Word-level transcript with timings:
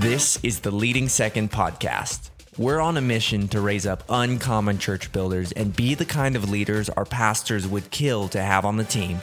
This 0.00 0.38
is 0.42 0.60
the 0.60 0.70
Leading 0.70 1.08
Second 1.08 1.50
podcast. 1.50 2.28
We're 2.58 2.80
on 2.80 2.98
a 2.98 3.00
mission 3.00 3.48
to 3.48 3.62
raise 3.62 3.86
up 3.86 4.04
uncommon 4.10 4.76
church 4.76 5.10
builders 5.10 5.52
and 5.52 5.74
be 5.74 5.94
the 5.94 6.04
kind 6.04 6.36
of 6.36 6.50
leaders 6.50 6.90
our 6.90 7.06
pastors 7.06 7.66
would 7.66 7.90
kill 7.90 8.28
to 8.28 8.42
have 8.42 8.66
on 8.66 8.76
the 8.76 8.84
team. 8.84 9.22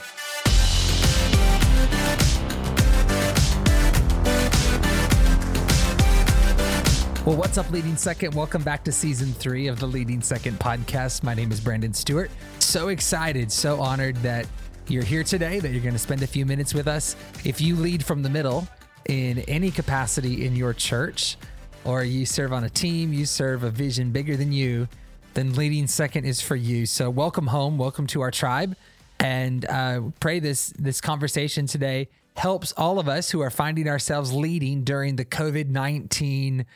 Well, 7.24 7.36
what's 7.36 7.56
up, 7.56 7.70
Leading 7.70 7.96
Second? 7.96 8.34
Welcome 8.34 8.64
back 8.64 8.82
to 8.82 8.90
season 8.90 9.32
three 9.32 9.68
of 9.68 9.78
the 9.78 9.86
Leading 9.86 10.20
Second 10.22 10.58
podcast. 10.58 11.22
My 11.22 11.34
name 11.34 11.52
is 11.52 11.60
Brandon 11.60 11.94
Stewart. 11.94 12.32
So 12.58 12.88
excited, 12.88 13.52
so 13.52 13.80
honored 13.80 14.16
that 14.16 14.44
you're 14.88 15.04
here 15.04 15.22
today, 15.22 15.60
that 15.60 15.70
you're 15.70 15.82
going 15.82 15.94
to 15.94 16.00
spend 16.00 16.24
a 16.24 16.26
few 16.26 16.44
minutes 16.44 16.74
with 16.74 16.88
us. 16.88 17.14
If 17.44 17.60
you 17.60 17.76
lead 17.76 18.04
from 18.04 18.24
the 18.24 18.28
middle 18.28 18.66
in 19.08 19.40
any 19.40 19.70
capacity 19.70 20.46
in 20.46 20.56
your 20.56 20.72
church, 20.72 21.36
or 21.84 22.04
you 22.04 22.26
serve 22.26 22.52
on 22.52 22.64
a 22.64 22.70
team, 22.70 23.12
you 23.12 23.26
serve 23.26 23.62
a 23.62 23.70
vision 23.70 24.10
bigger 24.10 24.36
than 24.36 24.52
you, 24.52 24.88
then 25.34 25.54
Leading 25.54 25.86
Second 25.86 26.24
is 26.24 26.40
for 26.40 26.56
you. 26.56 26.86
So, 26.86 27.10
welcome 27.10 27.48
home, 27.48 27.78
welcome 27.78 28.06
to 28.08 28.20
our 28.20 28.30
tribe, 28.30 28.76
and 29.20 29.64
uh, 29.66 30.00
pray 30.20 30.40
this 30.40 30.72
this 30.78 31.00
conversation 31.00 31.66
today 31.66 32.08
helps 32.36 32.72
all 32.76 32.98
of 32.98 33.08
us 33.08 33.30
who 33.30 33.40
are 33.40 33.50
finding 33.50 33.88
ourselves 33.88 34.32
leading 34.32 34.84
during 34.84 35.16
the 35.16 35.24
COVID 35.24 35.68
nineteen 35.68 36.66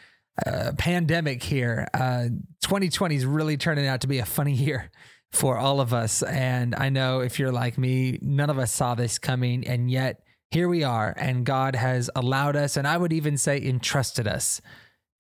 uh, 0.46 0.72
pandemic 0.78 1.42
here. 1.42 1.88
Uh, 1.92 2.28
2020 2.62 3.16
is 3.16 3.26
really 3.26 3.56
turning 3.56 3.86
out 3.86 4.02
to 4.02 4.06
be 4.06 4.18
a 4.18 4.24
funny 4.24 4.52
year 4.52 4.90
for 5.32 5.58
all 5.58 5.80
of 5.80 5.92
us. 5.92 6.22
And 6.22 6.74
I 6.74 6.88
know 6.88 7.20
if 7.20 7.38
you're 7.38 7.52
like 7.52 7.76
me, 7.76 8.18
none 8.22 8.50
of 8.50 8.58
us 8.58 8.72
saw 8.72 8.94
this 8.94 9.18
coming. 9.18 9.66
And 9.66 9.90
yet 9.90 10.22
here 10.50 10.68
we 10.68 10.82
are. 10.82 11.14
And 11.16 11.44
God 11.44 11.74
has 11.74 12.10
allowed 12.16 12.56
us, 12.56 12.76
and 12.76 12.86
I 12.86 12.96
would 12.96 13.12
even 13.12 13.36
say 13.36 13.60
entrusted 13.60 14.26
us 14.26 14.60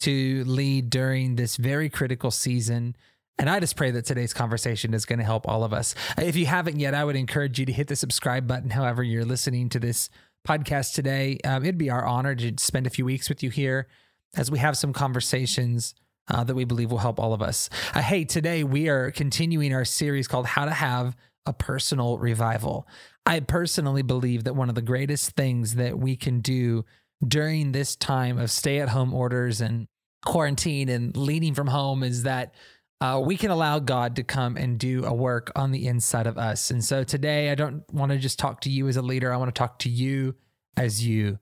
to 0.00 0.44
lead 0.44 0.90
during 0.90 1.36
this 1.36 1.56
very 1.56 1.88
critical 1.88 2.30
season. 2.30 2.96
And 3.38 3.48
I 3.48 3.60
just 3.60 3.76
pray 3.76 3.90
that 3.90 4.04
today's 4.04 4.32
conversation 4.32 4.94
is 4.94 5.04
going 5.04 5.18
to 5.18 5.24
help 5.24 5.46
all 5.46 5.64
of 5.64 5.72
us. 5.72 5.94
If 6.16 6.36
you 6.36 6.46
haven't 6.46 6.80
yet, 6.80 6.94
I 6.94 7.04
would 7.04 7.16
encourage 7.16 7.58
you 7.58 7.66
to 7.66 7.72
hit 7.72 7.88
the 7.88 7.96
subscribe 7.96 8.46
button, 8.46 8.70
however, 8.70 9.02
you're 9.02 9.24
listening 9.24 9.68
to 9.70 9.78
this 9.78 10.08
podcast 10.46 10.94
today. 10.94 11.38
Um, 11.44 11.62
it'd 11.62 11.78
be 11.78 11.90
our 11.90 12.04
honor 12.04 12.34
to 12.34 12.54
spend 12.58 12.86
a 12.86 12.90
few 12.90 13.04
weeks 13.04 13.28
with 13.28 13.42
you 13.42 13.50
here 13.50 13.86
as 14.34 14.50
we 14.50 14.58
have 14.58 14.76
some 14.76 14.92
conversations 14.92 15.94
uh, 16.28 16.44
that 16.44 16.54
we 16.54 16.64
believe 16.64 16.90
will 16.90 16.98
help 16.98 17.18
all 17.18 17.32
of 17.32 17.42
us. 17.42 17.70
Uh, 17.94 18.02
hey, 18.02 18.24
today 18.24 18.64
we 18.64 18.88
are 18.88 19.10
continuing 19.10 19.74
our 19.74 19.84
series 19.84 20.28
called 20.28 20.46
How 20.46 20.64
to 20.64 20.72
Have 20.72 21.16
a 21.48 21.52
Personal 21.52 22.18
Revival. 22.18 22.86
I 23.26 23.40
personally 23.40 24.02
believe 24.02 24.44
that 24.44 24.54
one 24.54 24.68
of 24.68 24.74
the 24.74 24.82
greatest 24.82 25.30
things 25.32 25.74
that 25.74 25.98
we 25.98 26.16
can 26.16 26.40
do 26.40 26.84
during 27.26 27.72
this 27.72 27.96
time 27.96 28.38
of 28.38 28.50
stay 28.50 28.78
at 28.78 28.90
home 28.90 29.12
orders 29.12 29.60
and 29.60 29.88
quarantine 30.24 30.88
and 30.88 31.16
leading 31.16 31.54
from 31.54 31.66
home 31.66 32.02
is 32.02 32.22
that 32.22 32.54
uh, 33.00 33.20
we 33.24 33.36
can 33.36 33.50
allow 33.50 33.78
God 33.78 34.16
to 34.16 34.24
come 34.24 34.56
and 34.56 34.78
do 34.78 35.04
a 35.04 35.14
work 35.14 35.52
on 35.54 35.70
the 35.70 35.86
inside 35.86 36.26
of 36.26 36.36
us. 36.36 36.70
And 36.70 36.84
so 36.84 37.04
today, 37.04 37.50
I 37.50 37.54
don't 37.54 37.82
want 37.92 38.12
to 38.12 38.18
just 38.18 38.38
talk 38.38 38.60
to 38.62 38.70
you 38.70 38.88
as 38.88 38.96
a 38.96 39.02
leader, 39.02 39.32
I 39.32 39.36
want 39.36 39.54
to 39.54 39.58
talk 39.58 39.78
to 39.80 39.88
you 39.88 40.34
as 40.76 41.06
you, 41.06 41.38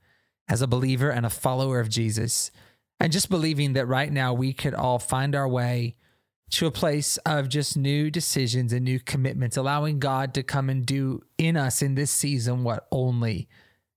as 0.48 0.62
a 0.62 0.66
believer 0.66 1.10
and 1.10 1.26
a 1.26 1.30
follower 1.30 1.80
of 1.80 1.88
Jesus 1.88 2.50
and 3.00 3.12
just 3.12 3.28
believing 3.28 3.74
that 3.74 3.86
right 3.86 4.10
now 4.10 4.32
we 4.32 4.52
could 4.52 4.74
all 4.74 4.98
find 4.98 5.34
our 5.34 5.48
way 5.48 5.96
to 6.50 6.66
a 6.66 6.70
place 6.70 7.16
of 7.18 7.48
just 7.48 7.76
new 7.76 8.10
decisions 8.10 8.72
and 8.72 8.84
new 8.84 9.00
commitments, 9.00 9.56
allowing 9.56 9.98
God 9.98 10.34
to 10.34 10.42
come 10.42 10.70
and 10.70 10.86
do 10.86 11.22
in 11.38 11.56
us 11.56 11.82
in 11.82 11.94
this 11.94 12.10
season 12.10 12.62
what 12.62 12.86
only 12.92 13.48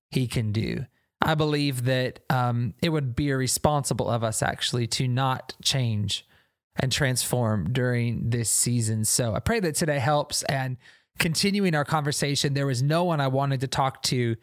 He 0.09 0.27
can 0.27 0.51
do. 0.51 0.85
I 1.21 1.35
believe 1.35 1.85
that 1.85 2.21
um, 2.29 2.73
it 2.81 2.89
would 2.89 3.15
be 3.15 3.29
irresponsible 3.29 4.09
of 4.09 4.23
us 4.23 4.41
actually 4.41 4.87
to 4.87 5.07
not 5.07 5.53
change 5.61 6.25
and 6.75 6.91
transform 6.91 7.73
during 7.73 8.29
this 8.29 8.49
season. 8.49 9.03
So 9.03 9.35
I 9.35 9.39
pray 9.39 9.59
that 9.59 9.75
today 9.75 9.99
helps. 9.99 10.43
And 10.43 10.77
continuing 11.19 11.75
our 11.75 11.83
conversation, 11.83 12.53
there 12.53 12.65
was 12.65 12.81
no 12.81 13.03
one 13.03 13.19
I 13.19 13.27
wanted 13.27 13.59
to 13.61 13.67
talk 13.67 14.01
to 14.03 14.37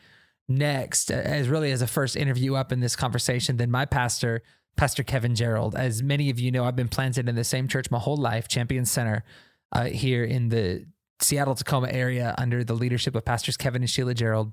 next 0.48 1.10
as 1.10 1.48
really 1.48 1.72
as 1.72 1.82
a 1.82 1.86
first 1.86 2.14
interview 2.14 2.54
up 2.54 2.72
in 2.72 2.80
this 2.80 2.94
conversation 2.94 3.56
than 3.56 3.70
my 3.70 3.84
pastor 3.84 4.42
pastor 4.76 5.02
kevin 5.02 5.34
gerald. 5.34 5.74
As 5.74 6.02
many 6.02 6.30
of 6.30 6.38
you 6.38 6.50
know 6.50 6.64
i've 6.64 6.76
been 6.76 6.88
planted 6.88 7.28
in 7.28 7.34
the 7.34 7.44
same 7.44 7.68
church 7.68 7.90
my 7.90 7.98
whole 7.98 8.16
life 8.16 8.48
champion 8.48 8.84
center 8.84 9.24
uh, 9.72 9.84
here 9.84 10.24
in 10.24 10.48
the 10.48 10.86
seattle 11.20 11.54
tacoma 11.54 11.88
area 11.90 12.34
under 12.38 12.62
the 12.62 12.74
leadership 12.74 13.14
of 13.14 13.24
pastors 13.24 13.56
kevin 13.56 13.82
and 13.82 13.90
sheila 13.90 14.14
gerald. 14.14 14.52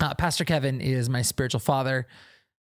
Uh, 0.00 0.14
pastor 0.14 0.44
kevin 0.44 0.80
is 0.80 1.08
my 1.08 1.22
spiritual 1.22 1.60
father. 1.60 2.06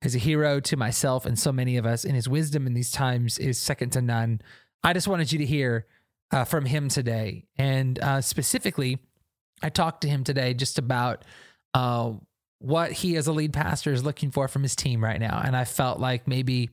He's 0.01 0.15
a 0.15 0.19
hero 0.19 0.59
to 0.59 0.77
myself 0.77 1.25
and 1.25 1.37
so 1.37 1.51
many 1.51 1.77
of 1.77 1.85
us 1.85 2.03
and 2.03 2.13
his 2.13 2.29
wisdom 2.29 2.67
in 2.67 2.73
these 2.73 2.91
times 2.91 3.37
is 3.39 3.59
second 3.59 3.91
to 3.91 4.01
none. 4.01 4.41
I 4.83 4.93
just 4.93 5.07
wanted 5.07 5.31
you 5.31 5.39
to 5.39 5.45
hear 5.45 5.87
uh, 6.31 6.43
from 6.43 6.65
him 6.65 6.89
today. 6.89 7.45
And 7.57 7.99
uh, 7.99 8.21
specifically 8.21 8.99
i 9.61 9.69
talked 9.69 10.01
to 10.01 10.07
him 10.07 10.23
today 10.23 10.53
just 10.53 10.77
about 10.77 11.25
uh, 11.73 12.13
what 12.59 12.91
he 12.91 13.15
as 13.15 13.27
a 13.27 13.31
lead 13.31 13.53
pastor 13.53 13.91
is 13.93 14.03
looking 14.03 14.31
for 14.31 14.47
from 14.47 14.63
his 14.63 14.75
team 14.75 15.03
right 15.03 15.19
now. 15.19 15.41
And 15.43 15.55
I 15.55 15.65
felt 15.65 15.99
like 15.99 16.27
maybe 16.27 16.69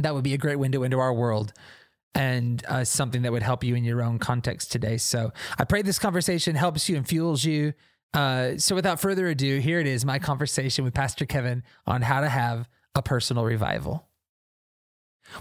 that 0.00 0.14
would 0.14 0.24
be 0.24 0.34
a 0.34 0.38
great 0.38 0.58
window 0.58 0.82
into 0.82 0.98
our 0.98 1.12
world 1.12 1.52
and 2.14 2.64
uh, 2.66 2.84
something 2.84 3.22
that 3.22 3.32
would 3.32 3.42
help 3.42 3.62
you 3.62 3.74
in 3.74 3.84
your 3.84 4.02
own 4.02 4.18
context 4.18 4.72
today. 4.72 4.96
So 4.96 5.32
I 5.58 5.64
pray 5.64 5.82
this 5.82 5.98
conversation 5.98 6.56
helps 6.56 6.88
you 6.88 6.96
and 6.96 7.06
fuels 7.06 7.44
you. 7.44 7.74
Uh, 8.14 8.56
so 8.56 8.74
without 8.74 9.00
further 9.00 9.28
ado, 9.28 9.58
here 9.58 9.80
it 9.80 9.86
is 9.86 10.04
my 10.04 10.18
conversation 10.18 10.84
with 10.84 10.94
Pastor 10.94 11.26
Kevin 11.26 11.62
on 11.86 12.02
how 12.02 12.20
to 12.20 12.28
have 12.28 12.68
a 12.94 13.02
personal 13.02 13.44
revival. 13.44 14.07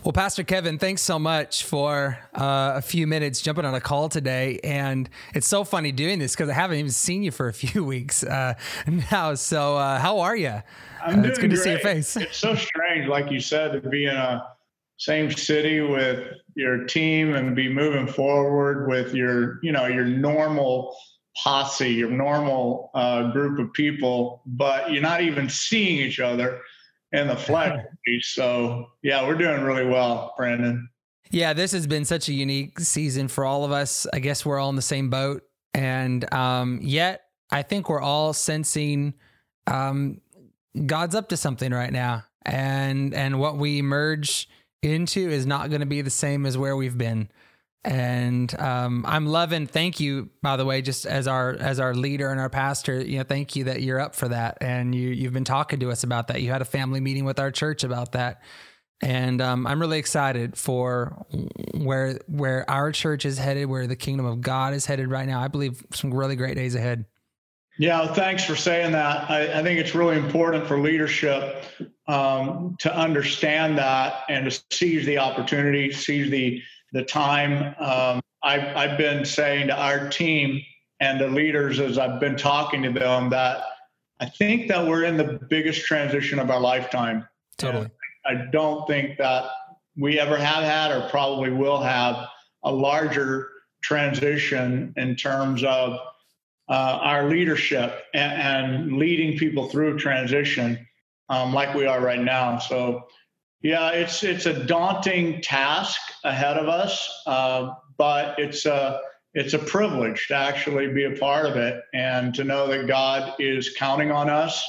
Well, 0.03 0.14
Pastor 0.14 0.44
Kevin, 0.44 0.78
thanks 0.78 1.02
so 1.02 1.18
much 1.18 1.64
for 1.64 2.20
uh, 2.34 2.74
a 2.75 2.81
few 2.81 3.08
minutes 3.08 3.42
jumping 3.42 3.66
on 3.66 3.74
a 3.74 3.81
call 3.81 4.09
today. 4.09 4.59
And 4.64 5.09
it's 5.34 5.48
so 5.48 5.64
funny 5.64 5.92
doing 5.92 6.20
this 6.20 6.34
because 6.34 6.50
I 6.50 6.53
haven't 6.53 6.78
even 6.78 6.92
seen 6.92 7.24
you 7.24 7.31
for 7.31 7.48
a 7.48 7.53
few 7.53 7.84
weeks 7.84 8.24
uh, 8.24 8.53
now. 9.12 9.36
So, 9.36 9.78
uh, 9.78 10.00
how 10.00 10.20
are 10.20 10.36
you? 10.36 10.62
I'm 11.03 11.24
uh, 11.24 11.28
it's 11.28 11.40
good 11.40 11.50
great. 11.50 11.58
to 11.58 11.64
see 11.64 11.72
your 11.72 11.80
face. 11.80 12.18
It's 12.28 12.38
so 12.38 12.56
strange, 12.56 13.08
like 13.08 13.31
you 13.31 13.40
said, 13.40 13.72
to 13.81 13.90
be 13.90 14.06
in 14.06 14.16
a 14.16 14.44
same 14.98 15.31
city 15.31 15.81
with 15.81 16.34
your 16.56 16.86
team 16.86 17.36
and 17.36 17.56
be 17.56 17.69
moving 17.72 18.08
forward 18.08 18.88
with 18.88 19.14
your, 19.14 19.59
you 19.62 19.72
know, 19.72 19.86
your 19.86 20.06
normal 20.06 20.96
posse, 21.44 21.90
your 21.90 22.09
normal 22.09 22.90
uh, 22.96 23.31
group 23.31 23.59
of 23.59 23.72
people, 23.74 24.42
but 24.46 24.92
you're 24.92 25.04
not 25.04 25.22
even 25.22 25.50
seeing 25.50 25.98
each 25.98 26.19
other 26.19 26.62
in 27.12 27.28
the 27.28 27.35
flag. 27.35 27.79
so 28.22 28.91
yeah, 29.01 29.25
we're 29.28 29.35
doing 29.35 29.62
really 29.62 29.85
well, 29.85 30.34
Brandon. 30.38 30.90
Yeah, 31.29 31.53
this 31.53 31.72
has 31.73 31.88
been 31.88 32.06
such 32.06 32.29
a 32.29 32.34
unique 32.34 32.79
season 32.79 33.28
for 33.28 33.45
all 33.45 33.66
of 33.66 33.72
us. 33.72 34.07
I 34.13 34.19
guess 34.19 34.45
we're 34.45 34.59
all 34.59 34.69
in 34.69 34.75
the 34.75 34.81
same 34.81 35.09
boat, 35.09 35.44
and 35.73 36.31
um, 36.34 36.79
yet 36.81 37.23
I 37.51 37.63
think 37.63 37.90
we're 37.90 38.01
all 38.01 38.34
sensing 38.34 39.13
um, 39.66 40.22
God's 40.85 41.16
up 41.16 41.29
to 41.29 41.38
something 41.38 41.72
right 41.72 41.91
now, 41.91 42.23
and 42.45 43.13
and 43.13 43.39
what 43.39 43.57
we 43.57 43.79
emerge 43.79 44.47
into 44.81 45.29
is 45.29 45.45
not 45.45 45.69
going 45.69 45.81
to 45.81 45.88
be 45.88 46.01
the 46.01 46.09
same 46.09 46.45
as 46.45 46.57
where 46.57 46.75
we've 46.75 46.97
been 46.97 47.29
and 47.88 48.59
um, 48.59 49.06
I'm 49.08 49.25
loving. 49.25 49.66
Thank 49.66 50.02
you, 50.02 50.30
by 50.42 50.58
the 50.58 50.66
way, 50.66 50.81
just 50.81 51.06
as 51.06 51.25
our 51.25 51.53
as 51.53 51.80
our 51.80 51.96
leader 51.96 52.30
and 52.31 52.40
our 52.40 52.50
pastor. 52.50 53.00
You 53.00 53.20
know, 53.20 53.24
thank 53.24 53.56
you 53.56 53.64
that 53.64 53.81
you're 53.81 54.00
up 54.00 54.14
for 54.14 54.28
that, 54.28 54.58
and 54.59 54.94
you 54.94 55.08
you've 55.09 55.31
been 55.31 55.46
talking 55.46 55.80
to 55.80 55.90
us 55.90 56.03
about 56.03 56.28
that. 56.28 56.42
You 56.42 56.52
had 56.52 56.62
a 56.62 56.66
family 56.66 57.00
meeting 57.00 57.24
with 57.24 57.40
our 57.40 57.50
church 57.50 57.86
about 57.86 58.12
that, 58.12 58.42
and 59.02 59.42
um, 59.42 59.66
I'm 59.66 59.80
really 59.80 60.00
excited 60.00 60.58
for 60.58 61.25
where 61.75 62.20
where 62.28 62.70
our 62.70 62.92
church 62.92 63.25
is 63.25 63.38
headed, 63.38 63.68
where 63.68 63.88
the 63.88 63.96
kingdom 63.96 64.25
of 64.25 64.42
God 64.42 64.74
is 64.74 64.86
headed 64.86 65.09
right 65.09 65.25
now. 65.25 65.40
I 65.40 65.48
believe 65.48 65.81
some 65.94 66.14
really 66.14 66.36
great 66.36 66.56
days 66.56 66.75
ahead. 66.75 67.06
Yeah, 67.80 68.12
thanks 68.12 68.44
for 68.44 68.58
saying 68.58 68.92
that. 68.94 69.30
I, 69.30 69.59
I 69.59 69.64
think 69.64 69.80
it's 69.80 69.95
really 69.95 70.18
important 70.18 70.68
for 70.68 70.80
leadership 70.81 71.63
um, 72.07 72.75
to 72.80 72.94
understand 72.94 73.78
that 73.78 74.24
and 74.28 74.51
to 74.51 74.63
seize 74.72 75.06
the 75.06 75.19
opportunity, 75.19 75.92
seize 75.94 76.30
the 76.30 76.62
the 76.94 77.04
time. 77.04 77.75
Um, 77.80 78.22
I've, 78.44 78.75
I've 78.75 78.98
been 78.98 79.25
saying 79.25 79.68
to 79.68 79.75
our 79.75 80.10
team 80.10 80.62
and 81.00 81.19
the 81.19 81.28
leaders 81.28 81.80
as 81.80 81.98
I've 81.98 82.19
been 82.19 82.38
talking 82.38 82.84
to 82.84 82.92
them 82.92 83.30
that 83.30 83.63
I 84.19 84.25
think 84.25 84.68
that 84.69 84.86
we're 84.86 85.04
in 85.04 85.18
the 85.18 85.39
biggest 85.50 85.86
transition 85.86 86.39
of 86.39 86.50
our 86.50 86.60
lifetime. 86.60 87.28
Totally. 87.57 87.89
And 88.25 88.39
I 88.39 88.51
don't 88.51 88.88
think 88.88 89.18
that 89.18 89.45
we 89.95 90.19
ever 90.19 90.38
have 90.38 90.63
had 90.63 90.92
or 90.92 91.10
probably 91.10 91.51
will 91.51 91.81
have 91.81 92.28
a 92.63 92.72
larger 92.72 93.50
transition 93.81 94.94
in 94.98 95.16
terms 95.16 95.63
of 95.63 96.00
uh, 96.69 97.00
our 97.01 97.30
leadership 97.30 98.04
and, 98.13 98.42
and, 98.42 98.98
leading 98.98 99.38
people 99.38 99.69
through 99.69 99.98
transition 99.98 100.86
um, 101.30 101.54
like 101.54 101.74
we 101.74 101.86
are 101.86 102.01
right 102.01 102.19
now. 102.19 102.60
So 102.60 103.07
yeah, 103.62 103.89
it's 103.92 104.24
it's 104.24 104.45
a 104.45 104.65
daunting 104.65 105.42
task 105.42 106.00
ahead 106.24 106.57
of 106.57 106.68
us, 106.68 107.09
uh, 107.25 107.71
but 107.98 108.38
it's 108.39 108.65
a 108.65 109.01
it's 109.33 109.54
a 109.54 109.59
privilege 109.59 110.27
to 110.27 110.36
actually 110.36 110.88
be 110.88 111.04
a 111.06 111.12
part 111.12 111.45
of 111.45 111.56
it 111.56 111.81
and 111.94 112.33
to 112.36 112.44
know 112.44 112.68
that 112.68 112.88
God 112.88 113.33
is 113.39 113.75
counting 113.77 114.12
on 114.12 114.30
us 114.30 114.63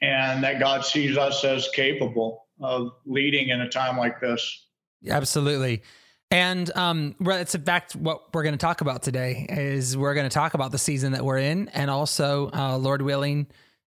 and 0.00 0.42
that 0.44 0.58
God 0.60 0.84
sees 0.84 1.16
us 1.16 1.44
as 1.44 1.68
capable. 1.74 2.42
of 2.60 2.92
leading 3.06 3.48
in 3.48 3.60
a 3.60 3.68
time 3.68 3.96
like 3.96 4.20
this. 4.20 4.66
Absolutely. 5.08 5.82
And 6.30 6.74
um, 6.76 7.14
it's 7.20 7.54
in 7.54 7.62
fact 7.62 7.94
what 7.94 8.32
we're 8.32 8.44
going 8.44 8.54
to 8.54 8.58
talk 8.58 8.80
about 8.80 9.02
today 9.02 9.46
is 9.50 9.96
we're 9.96 10.14
going 10.14 10.28
to 10.28 10.32
talk 10.32 10.54
about 10.54 10.70
the 10.70 10.78
season 10.78 11.12
that 11.12 11.24
we're 11.24 11.38
in, 11.38 11.68
and 11.70 11.90
also, 11.90 12.50
uh, 12.54 12.78
Lord 12.78 13.02
willing, 13.02 13.48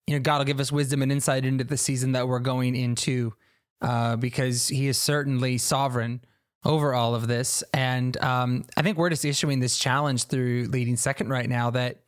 you 0.06 0.14
know, 0.14 0.20
God 0.20 0.38
will 0.38 0.44
give 0.46 0.60
us 0.60 0.72
wisdom 0.72 1.02
and 1.02 1.12
insight 1.12 1.44
into 1.44 1.64
the 1.64 1.76
season 1.76 2.12
that 2.12 2.28
we're 2.28 2.38
going 2.38 2.74
into, 2.74 3.34
uh, 3.80 4.16
because 4.16 4.68
He 4.68 4.88
is 4.88 4.98
certainly 4.98 5.58
sovereign 5.58 6.20
over 6.64 6.94
all 6.94 7.14
of 7.14 7.26
this. 7.26 7.64
And 7.72 8.16
um, 8.22 8.64
I 8.76 8.82
think 8.82 8.98
we're 8.98 9.10
just 9.10 9.24
issuing 9.24 9.60
this 9.60 9.78
challenge 9.78 10.24
through 10.24 10.68
leading 10.70 10.96
second 10.96 11.28
right 11.28 11.48
now 11.48 11.70
that 11.70 12.00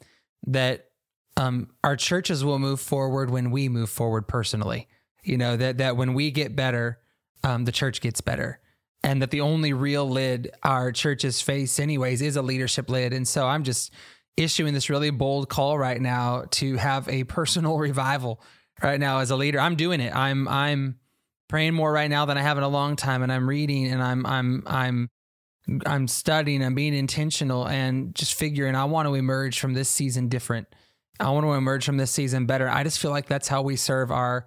that 0.48 0.86
um, 1.36 1.70
our 1.82 1.96
churches 1.96 2.44
will 2.44 2.58
move 2.58 2.80
forward 2.80 3.30
when 3.30 3.50
we 3.50 3.68
move 3.68 3.88
forward 3.88 4.28
personally. 4.28 4.88
You 5.22 5.38
know 5.38 5.56
that 5.56 5.78
that 5.78 5.96
when 5.96 6.14
we 6.14 6.30
get 6.30 6.56
better, 6.56 6.98
um, 7.44 7.64
the 7.64 7.72
church 7.72 8.00
gets 8.00 8.20
better, 8.20 8.60
and 9.02 9.22
that 9.22 9.30
the 9.30 9.40
only 9.40 9.72
real 9.72 10.08
lid 10.08 10.50
our 10.62 10.92
churches 10.92 11.40
face, 11.40 11.78
anyways, 11.78 12.20
is 12.20 12.36
a 12.36 12.42
leadership 12.42 12.90
lid. 12.90 13.12
And 13.12 13.26
so 13.26 13.46
I'm 13.46 13.62
just 13.62 13.92
issuing 14.36 14.74
this 14.74 14.90
really 14.90 15.10
bold 15.10 15.48
call 15.48 15.78
right 15.78 16.00
now 16.00 16.44
to 16.50 16.76
have 16.76 17.08
a 17.08 17.24
personal 17.24 17.78
revival 17.78 18.42
right 18.82 18.98
now 18.98 19.18
as 19.18 19.30
a 19.30 19.36
leader. 19.36 19.60
I'm 19.60 19.76
doing 19.76 20.00
it. 20.00 20.14
I'm 20.14 20.48
I'm 20.48 20.96
praying 21.52 21.74
more 21.74 21.92
right 21.92 22.08
now 22.08 22.24
than 22.24 22.38
I 22.38 22.40
have 22.40 22.56
in 22.56 22.64
a 22.64 22.68
long 22.68 22.96
time, 22.96 23.22
and 23.22 23.30
I'm 23.30 23.46
reading 23.46 23.86
and 23.88 24.02
I'm 24.02 24.24
I'm 24.24 24.62
I'm 24.66 25.10
I'm 25.84 26.08
studying. 26.08 26.64
I'm 26.64 26.74
being 26.74 26.94
intentional 26.94 27.68
and 27.68 28.14
just 28.14 28.32
figuring 28.32 28.74
I 28.74 28.86
want 28.86 29.06
to 29.06 29.14
emerge 29.14 29.60
from 29.60 29.74
this 29.74 29.90
season 29.90 30.28
different. 30.28 30.66
I 31.20 31.28
want 31.28 31.44
to 31.44 31.52
emerge 31.52 31.84
from 31.84 31.98
this 31.98 32.10
season 32.10 32.46
better. 32.46 32.70
I 32.70 32.84
just 32.84 32.98
feel 32.98 33.10
like 33.10 33.26
that's 33.26 33.48
how 33.48 33.60
we 33.60 33.76
serve 33.76 34.10
our 34.10 34.46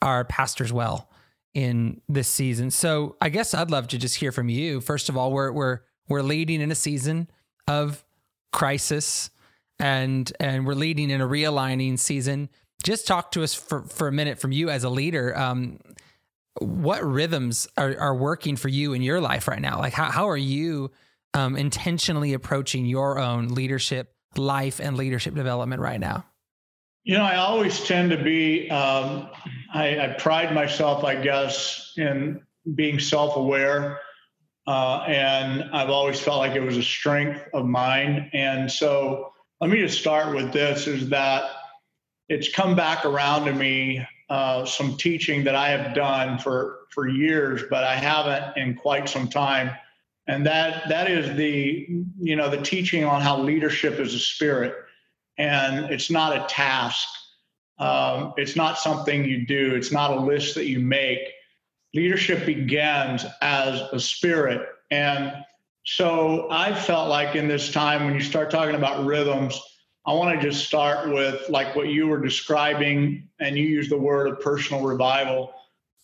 our 0.00 0.24
pastors 0.24 0.72
well 0.72 1.10
in 1.52 2.00
this 2.08 2.28
season. 2.28 2.70
So 2.70 3.16
I 3.20 3.28
guess 3.28 3.52
I'd 3.52 3.70
love 3.70 3.88
to 3.88 3.98
just 3.98 4.14
hear 4.14 4.32
from 4.32 4.48
you. 4.48 4.80
First 4.80 5.10
of 5.10 5.18
all, 5.18 5.30
we're 5.30 5.52
we're 5.52 5.80
we're 6.08 6.22
leading 6.22 6.62
in 6.62 6.70
a 6.70 6.74
season 6.74 7.28
of 7.66 8.02
crisis 8.54 9.28
and 9.78 10.32
and 10.40 10.66
we're 10.66 10.72
leading 10.72 11.10
in 11.10 11.20
a 11.20 11.28
realigning 11.28 11.98
season. 11.98 12.48
Just 12.82 13.06
talk 13.06 13.32
to 13.32 13.42
us 13.42 13.52
for, 13.52 13.82
for 13.82 14.08
a 14.08 14.12
minute 14.12 14.38
from 14.38 14.52
you 14.52 14.70
as 14.70 14.82
a 14.82 14.88
leader. 14.88 15.36
Um, 15.36 15.80
what 16.60 17.04
rhythms 17.04 17.68
are, 17.76 17.98
are 17.98 18.14
working 18.14 18.56
for 18.56 18.68
you 18.68 18.92
in 18.92 19.02
your 19.02 19.20
life 19.20 19.48
right 19.48 19.60
now? 19.60 19.78
Like 19.78 19.92
how, 19.92 20.10
how 20.10 20.28
are 20.28 20.36
you 20.36 20.90
um, 21.34 21.56
intentionally 21.56 22.32
approaching 22.32 22.86
your 22.86 23.18
own 23.18 23.48
leadership 23.48 24.14
life 24.36 24.80
and 24.80 24.96
leadership 24.96 25.34
development 25.34 25.80
right 25.80 26.00
now? 26.00 26.24
You 27.04 27.16
know, 27.16 27.24
I 27.24 27.36
always 27.36 27.80
tend 27.84 28.10
to 28.10 28.22
be, 28.22 28.68
um, 28.70 29.30
I, 29.72 29.98
I, 29.98 30.16
pride 30.18 30.54
myself, 30.54 31.04
I 31.04 31.14
guess, 31.14 31.92
in 31.96 32.42
being 32.74 33.00
self 33.00 33.36
aware. 33.36 34.00
Uh, 34.66 35.04
and 35.06 35.64
I've 35.72 35.88
always 35.88 36.20
felt 36.20 36.38
like 36.38 36.54
it 36.54 36.60
was 36.60 36.76
a 36.76 36.82
strength 36.82 37.40
of 37.54 37.64
mine. 37.64 38.28
And 38.34 38.70
so 38.70 39.32
let 39.60 39.70
me 39.70 39.78
just 39.78 39.98
start 39.98 40.34
with 40.34 40.52
this 40.52 40.86
is 40.86 41.08
that 41.08 41.50
it's 42.28 42.52
come 42.52 42.76
back 42.76 43.06
around 43.06 43.46
to 43.46 43.54
me 43.54 44.06
uh, 44.28 44.64
some 44.64 44.96
teaching 44.96 45.44
that 45.44 45.54
I 45.54 45.70
have 45.70 45.94
done 45.94 46.38
for 46.38 46.80
for 46.90 47.08
years, 47.08 47.62
but 47.70 47.84
I 47.84 47.96
haven't 47.96 48.56
in 48.56 48.74
quite 48.74 49.08
some 49.08 49.28
time, 49.28 49.70
and 50.26 50.46
that 50.46 50.88
that 50.88 51.10
is 51.10 51.36
the 51.36 51.86
you 52.18 52.36
know 52.36 52.50
the 52.50 52.60
teaching 52.60 53.04
on 53.04 53.20
how 53.20 53.38
leadership 53.38 53.98
is 53.98 54.14
a 54.14 54.18
spirit, 54.18 54.74
and 55.38 55.86
it's 55.86 56.10
not 56.10 56.36
a 56.36 56.46
task. 56.48 57.08
Um, 57.78 58.34
it's 58.36 58.56
not 58.56 58.78
something 58.78 59.24
you 59.24 59.46
do. 59.46 59.74
It's 59.74 59.92
not 59.92 60.10
a 60.10 60.20
list 60.20 60.56
that 60.56 60.66
you 60.66 60.80
make. 60.80 61.20
Leadership 61.94 62.44
begins 62.44 63.24
as 63.40 63.80
a 63.92 64.00
spirit, 64.00 64.68
and 64.90 65.32
so 65.84 66.48
I 66.50 66.74
felt 66.74 67.08
like 67.08 67.34
in 67.34 67.48
this 67.48 67.72
time 67.72 68.04
when 68.04 68.14
you 68.14 68.20
start 68.20 68.50
talking 68.50 68.74
about 68.74 69.06
rhythms 69.06 69.58
I 70.06 70.12
want 70.12 70.40
to 70.40 70.46
just 70.50 70.66
start 70.66 71.08
with 71.12 71.48
like 71.50 71.76
what 71.76 71.88
you 71.88 72.06
were 72.06 72.20
describing, 72.20 73.28
and 73.40 73.58
you 73.58 73.64
use 73.64 73.88
the 73.88 73.98
word 73.98 74.26
of 74.28 74.40
personal 74.40 74.82
revival. 74.82 75.52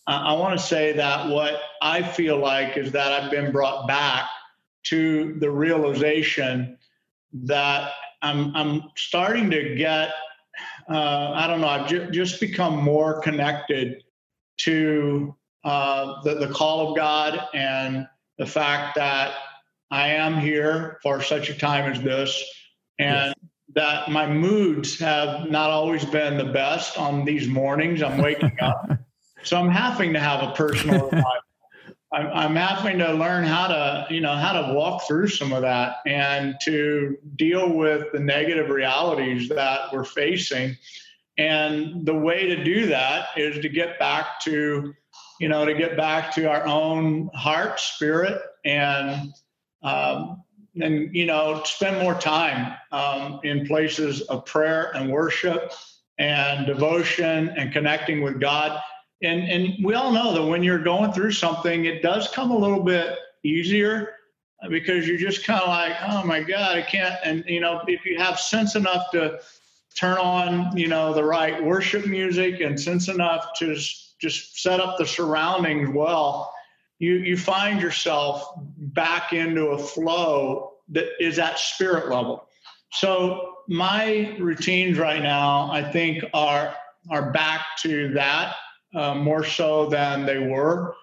I 0.07 0.33
want 0.33 0.59
to 0.59 0.63
say 0.63 0.93
that 0.93 1.29
what 1.29 1.59
I 1.81 2.03
feel 2.03 2.37
like 2.37 2.77
is 2.77 2.91
that 2.91 3.11
I've 3.11 3.31
been 3.31 3.51
brought 3.51 3.87
back 3.87 4.25
to 4.83 5.33
the 5.39 5.49
realization 5.49 6.77
that 7.33 7.91
I'm, 8.21 8.55
I'm 8.55 8.83
starting 8.95 9.49
to 9.49 9.73
get, 9.73 10.11
uh, 10.87 11.31
I 11.33 11.47
don't 11.47 11.59
know, 11.59 11.67
I've 11.67 11.87
ju- 11.87 12.11
just 12.11 12.39
become 12.39 12.83
more 12.83 13.19
connected 13.21 14.03
to 14.57 15.35
uh, 15.63 16.21
the, 16.21 16.35
the 16.35 16.49
call 16.49 16.91
of 16.91 16.95
God 16.95 17.41
and 17.55 18.07
the 18.37 18.45
fact 18.45 18.95
that 18.97 19.33
I 19.89 20.09
am 20.09 20.37
here 20.39 20.99
for 21.01 21.19
such 21.23 21.49
a 21.49 21.55
time 21.57 21.91
as 21.91 21.99
this. 22.03 22.43
And 22.99 23.33
yes 23.41 23.49
that 23.75 24.09
my 24.09 24.25
moods 24.25 24.97
have 24.99 25.49
not 25.49 25.69
always 25.69 26.05
been 26.05 26.37
the 26.37 26.45
best 26.45 26.97
on 26.97 27.25
these 27.25 27.47
mornings. 27.47 28.01
I'm 28.01 28.17
waking 28.17 28.57
up. 28.61 28.89
so 29.43 29.57
I'm 29.57 29.69
having 29.69 30.13
to 30.13 30.19
have 30.19 30.41
a 30.41 30.53
personal 30.53 31.11
I'm, 32.15 32.27
I'm 32.27 32.55
having 32.55 32.99
to 32.99 33.13
learn 33.13 33.43
how 33.43 33.67
to, 33.67 34.07
you 34.09 34.21
know, 34.21 34.35
how 34.35 34.53
to 34.53 34.73
walk 34.73 35.05
through 35.07 35.27
some 35.27 35.51
of 35.51 35.63
that 35.63 35.97
and 36.05 36.55
to 36.63 37.17
deal 37.35 37.73
with 37.73 38.11
the 38.13 38.19
negative 38.19 38.69
realities 38.69 39.49
that 39.49 39.91
we're 39.91 40.05
facing. 40.05 40.77
And 41.37 42.05
the 42.05 42.13
way 42.13 42.47
to 42.47 42.63
do 42.63 42.87
that 42.87 43.27
is 43.35 43.59
to 43.61 43.69
get 43.69 43.99
back 43.99 44.39
to, 44.41 44.93
you 45.41 45.49
know, 45.49 45.65
to 45.65 45.73
get 45.73 45.97
back 45.97 46.33
to 46.35 46.49
our 46.49 46.65
own 46.65 47.29
heart, 47.33 47.79
spirit, 47.81 48.41
and 48.63 49.33
um, 49.83 50.41
and 50.81 51.13
you 51.15 51.25
know 51.25 51.61
spend 51.65 52.01
more 52.01 52.15
time 52.15 52.75
um, 52.91 53.39
in 53.43 53.65
places 53.65 54.21
of 54.23 54.45
prayer 54.45 54.91
and 54.95 55.11
worship 55.11 55.73
and 56.17 56.65
devotion 56.65 57.49
and 57.49 57.71
connecting 57.73 58.21
with 58.21 58.39
god. 58.39 58.81
And 59.23 59.43
and 59.43 59.83
we 59.83 59.93
all 59.93 60.11
know 60.11 60.33
that 60.33 60.45
when 60.45 60.63
you're 60.63 60.83
going 60.83 61.11
through 61.13 61.31
something 61.31 61.85
it 61.85 62.01
does 62.01 62.27
come 62.29 62.51
a 62.51 62.57
little 62.57 62.83
bit 62.83 63.17
easier 63.43 64.13
because 64.69 65.07
you're 65.07 65.17
just 65.17 65.45
kind 65.45 65.61
of 65.61 65.67
like 65.67 65.93
oh 66.07 66.23
my 66.25 66.41
god 66.41 66.75
i 66.75 66.81
can't 66.81 67.15
and 67.23 67.43
you 67.47 67.59
know 67.59 67.81
if 67.87 68.05
you 68.05 68.17
have 68.17 68.39
sense 68.39 68.75
enough 68.75 69.11
to 69.11 69.39
turn 69.95 70.17
on 70.17 70.75
you 70.77 70.87
know 70.87 71.13
the 71.13 71.23
right 71.23 71.63
worship 71.63 72.05
music 72.07 72.59
and 72.61 72.79
sense 72.79 73.07
enough 73.07 73.47
to 73.57 73.75
just 74.19 74.61
set 74.61 74.79
up 74.79 74.97
the 74.97 75.05
surroundings 75.05 75.89
well 75.93 76.54
you 76.99 77.15
you 77.15 77.37
find 77.37 77.81
yourself 77.81 78.53
back 78.77 79.33
into 79.33 79.67
a 79.67 79.77
flow 79.77 80.73
that 80.89 81.07
is 81.19 81.39
at 81.39 81.59
spirit 81.59 82.09
level. 82.09 82.47
So 82.91 83.55
my 83.67 84.35
routines 84.39 84.97
right 84.97 85.21
now, 85.21 85.69
I 85.71 85.83
think, 85.91 86.23
are 86.33 86.73
are 87.09 87.31
back 87.31 87.65
to 87.81 88.13
that 88.13 88.55
uh, 88.93 89.15
more 89.15 89.43
so 89.43 89.87
than 89.87 90.25
they 90.25 90.39
were. 90.39 90.95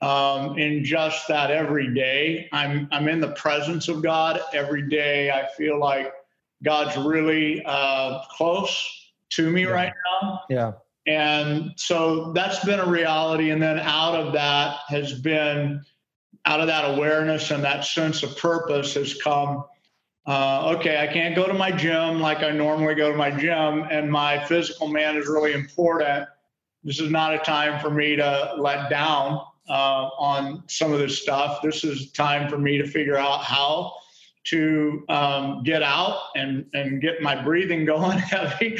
Um, 0.00 0.56
in 0.58 0.84
just 0.84 1.26
that 1.26 1.50
every 1.50 1.92
day, 1.92 2.48
I'm 2.52 2.88
I'm 2.92 3.08
in 3.08 3.20
the 3.20 3.32
presence 3.32 3.88
of 3.88 4.02
God 4.02 4.40
every 4.52 4.88
day. 4.88 5.30
I 5.30 5.48
feel 5.56 5.80
like 5.80 6.12
God's 6.62 6.96
really 6.96 7.62
uh, 7.64 8.20
close 8.30 9.10
to 9.30 9.50
me 9.50 9.62
yeah. 9.62 9.70
right 9.70 9.92
now. 10.22 10.40
Yeah. 10.48 10.72
And 11.08 11.72
so 11.76 12.32
that's 12.34 12.62
been 12.66 12.80
a 12.80 12.86
reality. 12.86 13.50
And 13.50 13.62
then 13.62 13.78
out 13.80 14.14
of 14.14 14.34
that 14.34 14.80
has 14.88 15.14
been, 15.14 15.82
out 16.44 16.60
of 16.60 16.66
that 16.66 16.84
awareness 16.84 17.50
and 17.50 17.64
that 17.64 17.84
sense 17.84 18.22
of 18.22 18.36
purpose 18.36 18.94
has 18.94 19.14
come. 19.14 19.64
Uh, 20.26 20.74
okay, 20.76 21.00
I 21.00 21.06
can't 21.06 21.34
go 21.34 21.46
to 21.46 21.54
my 21.54 21.72
gym 21.72 22.20
like 22.20 22.42
I 22.42 22.50
normally 22.50 22.94
go 22.94 23.10
to 23.10 23.16
my 23.16 23.30
gym, 23.30 23.86
and 23.90 24.12
my 24.12 24.44
physical 24.44 24.86
man 24.86 25.16
is 25.16 25.26
really 25.26 25.54
important. 25.54 26.28
This 26.84 27.00
is 27.00 27.10
not 27.10 27.34
a 27.34 27.38
time 27.38 27.80
for 27.80 27.90
me 27.90 28.14
to 28.16 28.54
let 28.58 28.90
down 28.90 29.40
uh, 29.70 30.10
on 30.18 30.64
some 30.68 30.92
of 30.92 30.98
this 30.98 31.22
stuff. 31.22 31.62
This 31.62 31.82
is 31.82 32.12
time 32.12 32.50
for 32.50 32.58
me 32.58 32.76
to 32.76 32.86
figure 32.86 33.16
out 33.16 33.42
how 33.42 33.94
to 34.48 35.04
um, 35.08 35.62
get 35.62 35.82
out 35.82 36.20
and 36.36 36.66
and 36.74 37.00
get 37.00 37.22
my 37.22 37.42
breathing 37.42 37.84
going 37.86 38.18
heavy. 38.18 38.76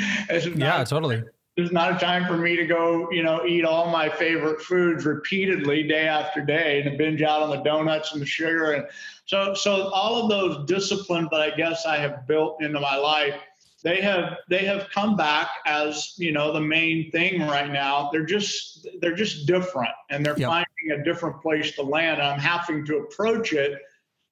yeah, 0.54 0.84
totally 0.84 1.22
there's 1.58 1.72
not 1.72 1.92
a 1.92 1.98
time 1.98 2.24
for 2.24 2.36
me 2.36 2.54
to 2.54 2.64
go, 2.64 3.10
you 3.10 3.24
know, 3.24 3.44
eat 3.44 3.64
all 3.64 3.90
my 3.90 4.08
favorite 4.08 4.62
foods 4.62 5.04
repeatedly 5.04 5.82
day 5.82 6.06
after 6.06 6.40
day 6.40 6.82
and 6.82 6.96
binge 6.96 7.20
out 7.20 7.42
on 7.42 7.50
the 7.50 7.60
donuts 7.64 8.12
and 8.12 8.22
the 8.22 8.26
sugar. 8.26 8.74
And 8.74 8.86
so, 9.26 9.54
so 9.54 9.88
all 9.88 10.22
of 10.22 10.28
those 10.30 10.68
disciplines 10.68 11.30
that 11.32 11.40
I 11.40 11.50
guess 11.50 11.84
I 11.84 11.96
have 11.96 12.28
built 12.28 12.62
into 12.62 12.78
my 12.78 12.94
life, 12.94 13.34
they 13.82 14.00
have 14.02 14.36
they 14.48 14.66
have 14.66 14.88
come 14.94 15.16
back 15.16 15.48
as 15.66 16.14
you 16.16 16.30
know 16.30 16.52
the 16.52 16.60
main 16.60 17.10
thing 17.10 17.40
right 17.42 17.70
now. 17.70 18.08
They're 18.12 18.24
just 18.24 18.86
they're 19.00 19.16
just 19.16 19.46
different, 19.46 19.90
and 20.10 20.24
they're 20.24 20.38
yep. 20.38 20.48
finding 20.48 21.00
a 21.00 21.02
different 21.02 21.42
place 21.42 21.72
to 21.72 21.82
land. 21.82 22.22
I'm 22.22 22.38
having 22.38 22.84
to 22.86 22.98
approach 22.98 23.52
it 23.52 23.80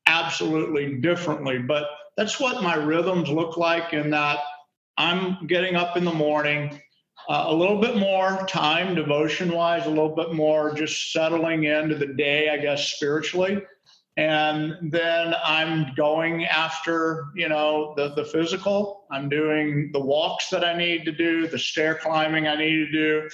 absolutely 0.07 0.97
differently. 0.97 1.59
But 1.59 1.89
that's 2.17 2.39
what 2.39 2.63
my 2.63 2.75
rhythms 2.75 3.29
look 3.31 3.57
like. 3.57 3.95
In 3.95 4.11
that 4.11 4.39
I'm 4.97 5.47
getting 5.49 5.75
up 5.75 5.97
in 5.97 6.05
the 6.05 6.13
morning 6.13 6.81
uh, 7.29 7.45
a 7.49 7.55
little 7.55 7.81
bit 7.81 7.97
more 7.97 8.47
time 8.47 8.95
devotion 8.95 9.53
wise, 9.53 9.87
a 9.87 9.91
little 9.91 10.15
bit 10.15 10.33
more 10.33 10.75
just 10.75 11.13
settling 11.13 11.65
into 11.65 11.97
the 11.97 12.07
day, 12.07 12.51
I 12.51 12.59
guess, 12.59 12.93
spiritually. 12.93 13.63
And 14.17 14.91
then 14.91 15.35
I'm 15.45 15.93
going 15.95 16.47
after, 16.47 17.27
you 17.35 17.49
know, 17.49 17.93
the, 17.97 18.15
the 18.15 18.25
physical. 18.25 19.07
I'm 19.11 19.29
doing 19.29 19.91
the 19.93 20.01
walks 20.01 20.49
that 20.51 20.65
I 20.65 20.77
need 20.77 21.05
to 21.05 21.13
do, 21.13 21.47
the 21.49 21.59
stair 21.59 21.97
climbing 21.97 22.49
I 22.49 22.57
need 22.57 22.77
to 22.77 22.93
do. 22.93 23.29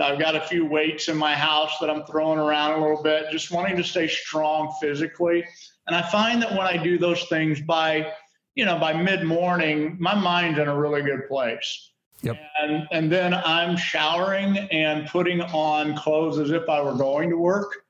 I've 0.00 0.18
got 0.18 0.34
a 0.34 0.40
few 0.40 0.64
weights 0.64 1.08
in 1.08 1.18
my 1.18 1.34
house 1.34 1.76
that 1.80 1.90
I'm 1.90 2.04
throwing 2.06 2.38
around 2.38 2.78
a 2.78 2.82
little 2.82 3.02
bit, 3.02 3.30
just 3.30 3.50
wanting 3.50 3.76
to 3.76 3.84
stay 3.84 4.08
strong 4.08 4.74
physically. 4.80 5.44
And 5.86 5.94
I 5.94 6.02
find 6.02 6.40
that 6.40 6.52
when 6.52 6.66
I 6.66 6.82
do 6.82 6.96
those 6.96 7.24
things 7.24 7.60
by, 7.60 8.10
you 8.54 8.64
know, 8.64 8.78
by 8.78 8.94
mid 8.94 9.24
morning, 9.24 9.96
my 10.00 10.14
mind's 10.14 10.58
in 10.58 10.68
a 10.68 10.78
really 10.78 11.02
good 11.02 11.28
place. 11.28 11.91
Yep. 12.22 12.40
And 12.60 12.88
and 12.92 13.10
then 13.10 13.34
I'm 13.34 13.76
showering 13.76 14.56
and 14.56 15.08
putting 15.08 15.40
on 15.40 15.96
clothes 15.96 16.38
as 16.38 16.50
if 16.50 16.68
I 16.68 16.80
were 16.80 16.94
going 16.94 17.30
to 17.30 17.36
work. 17.36 17.84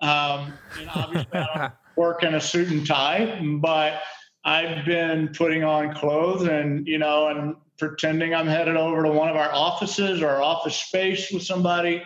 Um, 0.00 0.52
and 0.78 0.88
obviously 0.94 1.38
I 1.38 1.58
don't 1.58 1.72
work 1.96 2.22
in 2.22 2.34
a 2.34 2.40
suit 2.40 2.68
and 2.68 2.86
tie, 2.86 3.40
but 3.60 4.00
I've 4.44 4.84
been 4.84 5.28
putting 5.28 5.64
on 5.64 5.94
clothes 5.94 6.46
and 6.46 6.86
you 6.86 6.98
know 6.98 7.28
and 7.28 7.56
pretending 7.78 8.34
I'm 8.34 8.46
headed 8.46 8.76
over 8.76 9.02
to 9.02 9.10
one 9.10 9.28
of 9.28 9.36
our 9.36 9.52
offices 9.52 10.22
or 10.22 10.28
our 10.28 10.42
office 10.42 10.76
space 10.76 11.32
with 11.32 11.42
somebody. 11.42 12.02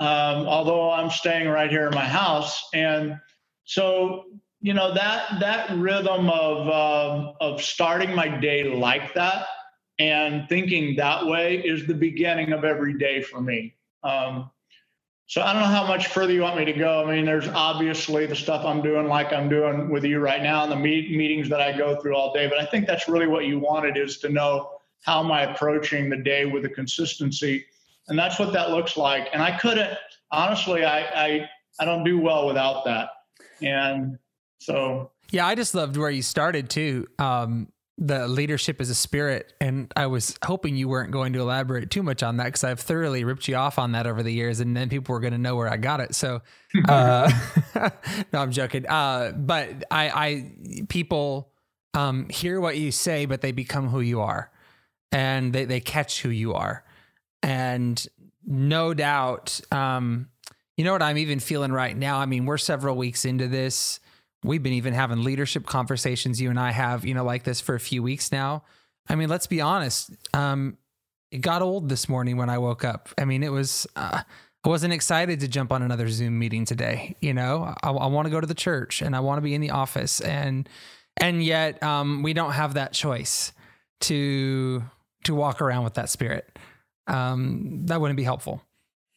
Um, 0.00 0.46
although 0.46 0.90
I'm 0.90 1.10
staying 1.10 1.48
right 1.48 1.70
here 1.70 1.86
in 1.86 1.94
my 1.94 2.06
house, 2.06 2.68
and 2.72 3.18
so 3.64 4.24
you 4.62 4.72
know 4.72 4.94
that 4.94 5.40
that 5.40 5.76
rhythm 5.76 6.30
of 6.30 6.68
uh, 6.68 7.32
of 7.40 7.62
starting 7.62 8.14
my 8.14 8.28
day 8.28 8.74
like 8.74 9.12
that 9.12 9.46
and 10.02 10.48
thinking 10.48 10.96
that 10.96 11.24
way 11.24 11.58
is 11.58 11.86
the 11.86 11.94
beginning 11.94 12.52
of 12.52 12.64
every 12.64 12.98
day 12.98 13.22
for 13.22 13.40
me. 13.40 13.72
Um, 14.02 14.50
so 15.26 15.42
I 15.42 15.52
don't 15.52 15.62
know 15.62 15.68
how 15.68 15.86
much 15.86 16.08
further 16.08 16.32
you 16.32 16.42
want 16.42 16.58
me 16.58 16.64
to 16.64 16.72
go. 16.72 17.04
I 17.04 17.14
mean, 17.14 17.24
there's 17.24 17.46
obviously 17.46 18.26
the 18.26 18.34
stuff 18.34 18.64
I'm 18.64 18.82
doing, 18.82 19.06
like 19.06 19.32
I'm 19.32 19.48
doing 19.48 19.90
with 19.90 20.04
you 20.04 20.18
right 20.18 20.42
now, 20.42 20.64
and 20.64 20.72
the 20.72 20.76
meet, 20.76 21.12
meetings 21.12 21.48
that 21.50 21.60
I 21.60 21.76
go 21.76 22.00
through 22.00 22.16
all 22.16 22.32
day. 22.34 22.48
But 22.48 22.58
I 22.58 22.66
think 22.66 22.86
that's 22.86 23.08
really 23.08 23.28
what 23.28 23.46
you 23.46 23.60
wanted 23.60 23.96
is 23.96 24.18
to 24.18 24.28
know 24.28 24.72
how 25.02 25.22
am 25.22 25.30
I 25.30 25.42
approaching 25.42 26.10
the 26.10 26.16
day 26.16 26.46
with 26.46 26.64
a 26.64 26.68
consistency, 26.68 27.64
and 28.08 28.18
that's 28.18 28.40
what 28.40 28.52
that 28.52 28.70
looks 28.70 28.96
like. 28.96 29.28
And 29.32 29.40
I 29.40 29.56
couldn't 29.56 29.96
honestly, 30.32 30.84
I 30.84 31.00
I, 31.00 31.50
I 31.78 31.84
don't 31.84 32.02
do 32.02 32.18
well 32.18 32.48
without 32.48 32.84
that, 32.86 33.10
and 33.62 34.18
so 34.58 35.12
yeah, 35.30 35.46
I 35.46 35.54
just 35.54 35.74
loved 35.76 35.96
where 35.96 36.10
you 36.10 36.22
started 36.22 36.68
too. 36.68 37.06
Um, 37.20 37.68
the 38.04 38.26
leadership 38.26 38.80
is 38.80 38.90
a 38.90 38.96
spirit 38.96 39.52
and 39.60 39.92
i 39.94 40.06
was 40.06 40.36
hoping 40.44 40.74
you 40.74 40.88
weren't 40.88 41.12
going 41.12 41.32
to 41.32 41.38
elaborate 41.38 41.88
too 41.88 42.02
much 42.02 42.20
on 42.20 42.36
that 42.36 42.46
because 42.46 42.64
i've 42.64 42.80
thoroughly 42.80 43.22
ripped 43.22 43.46
you 43.46 43.54
off 43.54 43.78
on 43.78 43.92
that 43.92 44.08
over 44.08 44.24
the 44.24 44.32
years 44.32 44.58
and 44.58 44.76
then 44.76 44.88
people 44.88 45.12
were 45.12 45.20
going 45.20 45.32
to 45.32 45.38
know 45.38 45.54
where 45.54 45.68
i 45.68 45.76
got 45.76 46.00
it. 46.00 46.12
So 46.14 46.42
uh, 46.88 47.30
no 48.32 48.40
i'm 48.40 48.50
joking. 48.50 48.88
Uh, 48.88 49.30
but 49.30 49.84
i 49.90 50.08
i 50.10 50.52
people 50.88 51.52
um, 51.94 52.28
hear 52.28 52.60
what 52.60 52.76
you 52.76 52.90
say 52.90 53.24
but 53.26 53.40
they 53.40 53.52
become 53.52 53.88
who 53.88 54.00
you 54.00 54.20
are 54.20 54.50
and 55.12 55.52
they, 55.52 55.64
they 55.66 55.80
catch 55.80 56.22
who 56.22 56.30
you 56.30 56.54
are. 56.54 56.84
And 57.42 58.04
no 58.44 58.94
doubt 58.94 59.60
um, 59.70 60.28
you 60.76 60.84
know 60.84 60.92
what 60.92 61.02
i'm 61.02 61.18
even 61.18 61.38
feeling 61.38 61.70
right 61.70 61.96
now? 61.96 62.18
I 62.18 62.26
mean 62.26 62.46
we're 62.46 62.58
several 62.58 62.96
weeks 62.96 63.24
into 63.24 63.46
this 63.46 64.00
we've 64.44 64.62
been 64.62 64.72
even 64.72 64.94
having 64.94 65.22
leadership 65.22 65.66
conversations 65.66 66.40
you 66.40 66.50
and 66.50 66.58
I 66.58 66.72
have, 66.72 67.04
you 67.04 67.14
know, 67.14 67.24
like 67.24 67.44
this 67.44 67.60
for 67.60 67.74
a 67.74 67.80
few 67.80 68.02
weeks 68.02 68.32
now. 68.32 68.64
I 69.08 69.14
mean, 69.14 69.28
let's 69.28 69.46
be 69.46 69.60
honest. 69.60 70.10
Um, 70.34 70.78
it 71.30 71.40
got 71.40 71.62
old 71.62 71.88
this 71.88 72.08
morning 72.08 72.36
when 72.36 72.50
I 72.50 72.58
woke 72.58 72.84
up. 72.84 73.08
I 73.18 73.24
mean, 73.24 73.42
it 73.42 73.52
was, 73.52 73.86
uh, 73.96 74.22
I 74.64 74.68
wasn't 74.68 74.92
excited 74.92 75.40
to 75.40 75.48
jump 75.48 75.72
on 75.72 75.82
another 75.82 76.08
Zoom 76.08 76.38
meeting 76.38 76.64
today. 76.64 77.16
You 77.20 77.34
know, 77.34 77.74
I, 77.82 77.90
I 77.90 78.06
want 78.06 78.26
to 78.26 78.30
go 78.30 78.40
to 78.40 78.46
the 78.46 78.54
church 78.54 79.02
and 79.02 79.16
I 79.16 79.20
want 79.20 79.38
to 79.38 79.42
be 79.42 79.54
in 79.54 79.60
the 79.60 79.70
office 79.70 80.20
and, 80.20 80.68
and 81.18 81.42
yet, 81.42 81.82
um, 81.82 82.22
we 82.22 82.32
don't 82.32 82.52
have 82.52 82.74
that 82.74 82.92
choice 82.92 83.52
to, 84.02 84.82
to 85.24 85.34
walk 85.34 85.60
around 85.60 85.84
with 85.84 85.94
that 85.94 86.10
spirit. 86.10 86.58
Um, 87.06 87.86
that 87.86 88.00
wouldn't 88.00 88.16
be 88.16 88.24
helpful. 88.24 88.62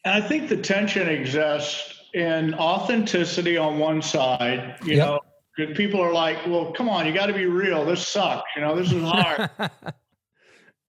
And 0.04 0.22
I 0.22 0.26
think 0.26 0.48
the 0.48 0.56
tension 0.56 1.08
exists 1.08 1.95
in 2.16 2.54
authenticity 2.54 3.58
on 3.58 3.78
one 3.78 4.00
side, 4.00 4.76
you 4.82 4.96
yep. 4.96 5.06
know, 5.06 5.20
because 5.54 5.76
people 5.76 6.00
are 6.00 6.14
like, 6.14 6.38
well, 6.46 6.72
come 6.72 6.88
on, 6.88 7.06
you 7.06 7.12
got 7.12 7.26
to 7.26 7.34
be 7.34 7.44
real. 7.44 7.84
This 7.84 8.08
sucks. 8.08 8.48
You 8.56 8.62
know, 8.62 8.74
this 8.74 8.90
is 8.90 9.02
hard. 9.02 9.50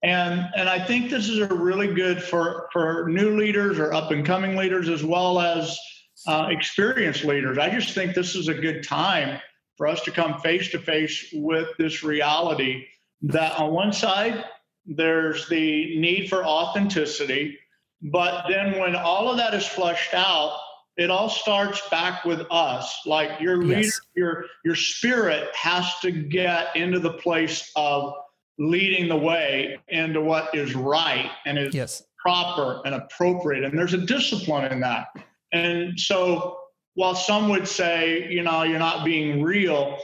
and 0.02 0.48
and 0.56 0.70
I 0.70 0.82
think 0.82 1.10
this 1.10 1.28
is 1.28 1.38
a 1.38 1.54
really 1.54 1.92
good 1.92 2.22
for 2.22 2.68
for 2.72 3.08
new 3.10 3.36
leaders 3.36 3.78
or 3.78 3.92
up 3.92 4.10
and 4.10 4.24
coming 4.24 4.56
leaders 4.56 4.88
as 4.88 5.04
well 5.04 5.38
as 5.38 5.78
uh, 6.26 6.48
experienced 6.50 7.24
leaders. 7.24 7.58
I 7.58 7.68
just 7.68 7.94
think 7.94 8.14
this 8.14 8.34
is 8.34 8.48
a 8.48 8.54
good 8.54 8.82
time 8.82 9.38
for 9.76 9.86
us 9.86 10.00
to 10.04 10.10
come 10.10 10.40
face 10.40 10.70
to 10.70 10.78
face 10.78 11.26
with 11.34 11.68
this 11.76 12.02
reality 12.02 12.86
that 13.20 13.58
on 13.58 13.72
one 13.72 13.92
side 13.92 14.44
there's 14.86 15.46
the 15.50 16.00
need 16.00 16.30
for 16.30 16.42
authenticity, 16.42 17.58
but 18.00 18.46
then 18.48 18.78
when 18.78 18.96
all 18.96 19.30
of 19.30 19.36
that 19.36 19.52
is 19.52 19.66
flushed 19.66 20.14
out, 20.14 20.58
it 20.98 21.10
all 21.10 21.30
starts 21.30 21.80
back 21.88 22.24
with 22.24 22.42
us. 22.50 23.02
Like 23.06 23.40
your 23.40 23.56
leader 23.58 23.82
yes. 23.82 24.00
your 24.14 24.44
your 24.64 24.74
spirit 24.74 25.48
has 25.54 25.98
to 26.00 26.10
get 26.10 26.74
into 26.76 26.98
the 26.98 27.12
place 27.14 27.70
of 27.76 28.12
leading 28.58 29.08
the 29.08 29.16
way 29.16 29.78
into 29.88 30.20
what 30.20 30.52
is 30.54 30.74
right 30.74 31.30
and 31.46 31.56
is 31.56 31.72
yes. 31.72 32.02
proper 32.18 32.82
and 32.84 32.96
appropriate. 32.96 33.64
And 33.64 33.78
there's 33.78 33.94
a 33.94 33.98
discipline 33.98 34.70
in 34.72 34.80
that. 34.80 35.06
And 35.52 35.98
so 35.98 36.58
while 36.94 37.14
some 37.14 37.48
would 37.48 37.68
say 37.68 38.26
you 38.28 38.42
know 38.42 38.64
you're 38.64 38.80
not 38.80 39.04
being 39.04 39.40
real 39.40 39.98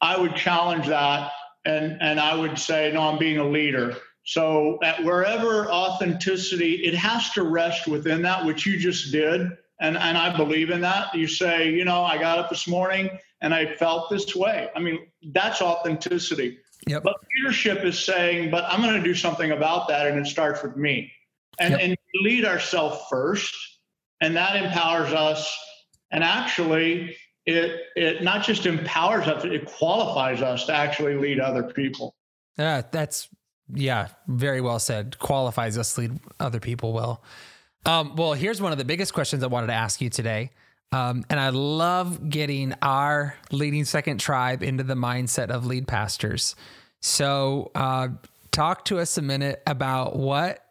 i 0.00 0.18
would 0.18 0.34
challenge 0.34 0.88
that 0.88 1.30
and 1.64 1.96
and 2.00 2.18
i 2.18 2.34
would 2.34 2.58
say 2.58 2.90
no 2.92 3.02
i'm 3.02 3.18
being 3.18 3.38
a 3.38 3.48
leader. 3.48 3.96
So 4.24 4.78
at 4.82 5.02
wherever 5.02 5.70
authenticity 5.70 6.84
it 6.84 6.94
has 6.94 7.30
to 7.30 7.44
rest 7.44 7.86
within 7.86 8.22
that 8.22 8.44
which 8.44 8.66
you 8.66 8.78
just 8.78 9.12
did 9.12 9.48
and 9.80 9.96
and 9.96 10.16
I 10.16 10.36
believe 10.36 10.70
in 10.70 10.80
that. 10.82 11.14
You 11.14 11.26
say, 11.26 11.70
you 11.70 11.84
know, 11.84 12.04
I 12.04 12.18
got 12.18 12.38
up 12.38 12.50
this 12.50 12.68
morning 12.68 13.18
and 13.40 13.54
I 13.54 13.74
felt 13.74 14.10
this 14.10 14.36
way. 14.36 14.68
I 14.76 14.80
mean, 14.80 15.06
that's 15.32 15.62
authenticity. 15.62 16.58
Yep. 16.86 17.02
But 17.02 17.16
leadership 17.36 17.84
is 17.84 17.98
saying, 17.98 18.50
but 18.50 18.64
I'm 18.64 18.80
going 18.80 18.94
to 18.94 19.02
do 19.02 19.14
something 19.14 19.50
about 19.50 19.88
that, 19.88 20.06
and 20.06 20.18
it 20.18 20.28
starts 20.28 20.62
with 20.62 20.76
me. 20.76 21.12
And 21.58 21.72
yep. 21.72 21.80
and 21.82 21.96
lead 22.22 22.44
ourselves 22.44 22.98
first, 23.10 23.54
and 24.20 24.36
that 24.36 24.56
empowers 24.56 25.12
us. 25.12 25.58
And 26.10 26.24
actually, 26.24 27.16
it 27.46 27.80
it 27.96 28.22
not 28.22 28.44
just 28.44 28.66
empowers 28.66 29.26
us, 29.26 29.44
it 29.44 29.66
qualifies 29.66 30.42
us 30.42 30.66
to 30.66 30.74
actually 30.74 31.16
lead 31.16 31.40
other 31.40 31.64
people. 31.64 32.14
Yeah, 32.56 32.82
that's 32.90 33.28
yeah, 33.74 34.08
very 34.26 34.60
well 34.60 34.78
said. 34.78 35.18
Qualifies 35.18 35.76
us 35.78 35.94
to 35.94 36.02
lead 36.02 36.20
other 36.38 36.60
people 36.60 36.92
well. 36.92 37.22
Um, 37.86 38.14
well, 38.16 38.34
here's 38.34 38.60
one 38.60 38.72
of 38.72 38.78
the 38.78 38.84
biggest 38.84 39.14
questions 39.14 39.42
I 39.42 39.46
wanted 39.46 39.68
to 39.68 39.74
ask 39.74 40.00
you 40.00 40.10
today. 40.10 40.50
Um, 40.92 41.24
and 41.30 41.38
I 41.38 41.50
love 41.50 42.28
getting 42.28 42.74
our 42.82 43.36
leading 43.52 43.84
second 43.84 44.18
tribe 44.18 44.62
into 44.62 44.82
the 44.82 44.94
mindset 44.94 45.50
of 45.50 45.64
lead 45.64 45.86
pastors. 45.86 46.56
So, 47.00 47.70
uh, 47.74 48.08
talk 48.50 48.84
to 48.86 48.98
us 48.98 49.16
a 49.16 49.22
minute 49.22 49.62
about 49.66 50.16
what 50.16 50.66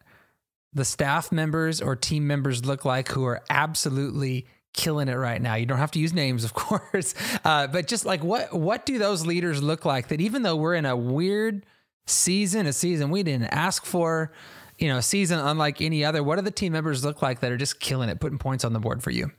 the 0.74 0.86
staff 0.86 1.32
members 1.32 1.82
or 1.82 1.96
team 1.96 2.28
members 2.28 2.66
look 2.66 2.86
like 2.86 3.08
who 3.08 3.26
are 3.26 3.42
absolutely 3.50 4.46
killing 4.74 5.08
it 5.08 5.16
right 5.16 5.42
now. 5.42 5.56
You 5.56 5.66
don't 5.66 5.78
have 5.78 5.92
to 5.92 6.00
use 6.00 6.14
names, 6.14 6.44
of 6.44 6.54
course, 6.54 7.16
uh, 7.44 7.68
but 7.68 7.88
just 7.88 8.06
like 8.06 8.24
what 8.24 8.54
what 8.54 8.86
do 8.86 8.98
those 8.98 9.26
leaders 9.26 9.64
look 9.64 9.86
like? 9.86 10.10
That 10.10 10.22
even 10.22 10.44
though 10.44 10.56
we're 10.56 10.76
in 10.76 10.86
a 10.86 10.96
weird 10.96 11.66
season, 12.06 12.66
a 12.66 12.74
season 12.74 13.10
we 13.10 13.24
didn't 13.24 13.48
ask 13.48 13.86
for, 13.86 14.32
you 14.80 14.88
know, 14.88 15.00
season 15.02 15.40
unlike 15.40 15.82
any 15.82 16.04
other. 16.06 16.24
What 16.24 16.38
do 16.38 16.42
the 16.42 16.52
team 16.52 16.74
members 16.74 17.04
look 17.04 17.22
like 17.22 17.42
that 17.42 17.52
are 17.52 17.58
just 17.58 17.80
killing 17.80 18.10
it, 18.10 18.20
putting 18.20 18.40
points 18.40 18.64
on 18.64 18.74
the 18.74 18.80
board 18.80 19.04
for 19.04 19.12
you? 19.12 19.32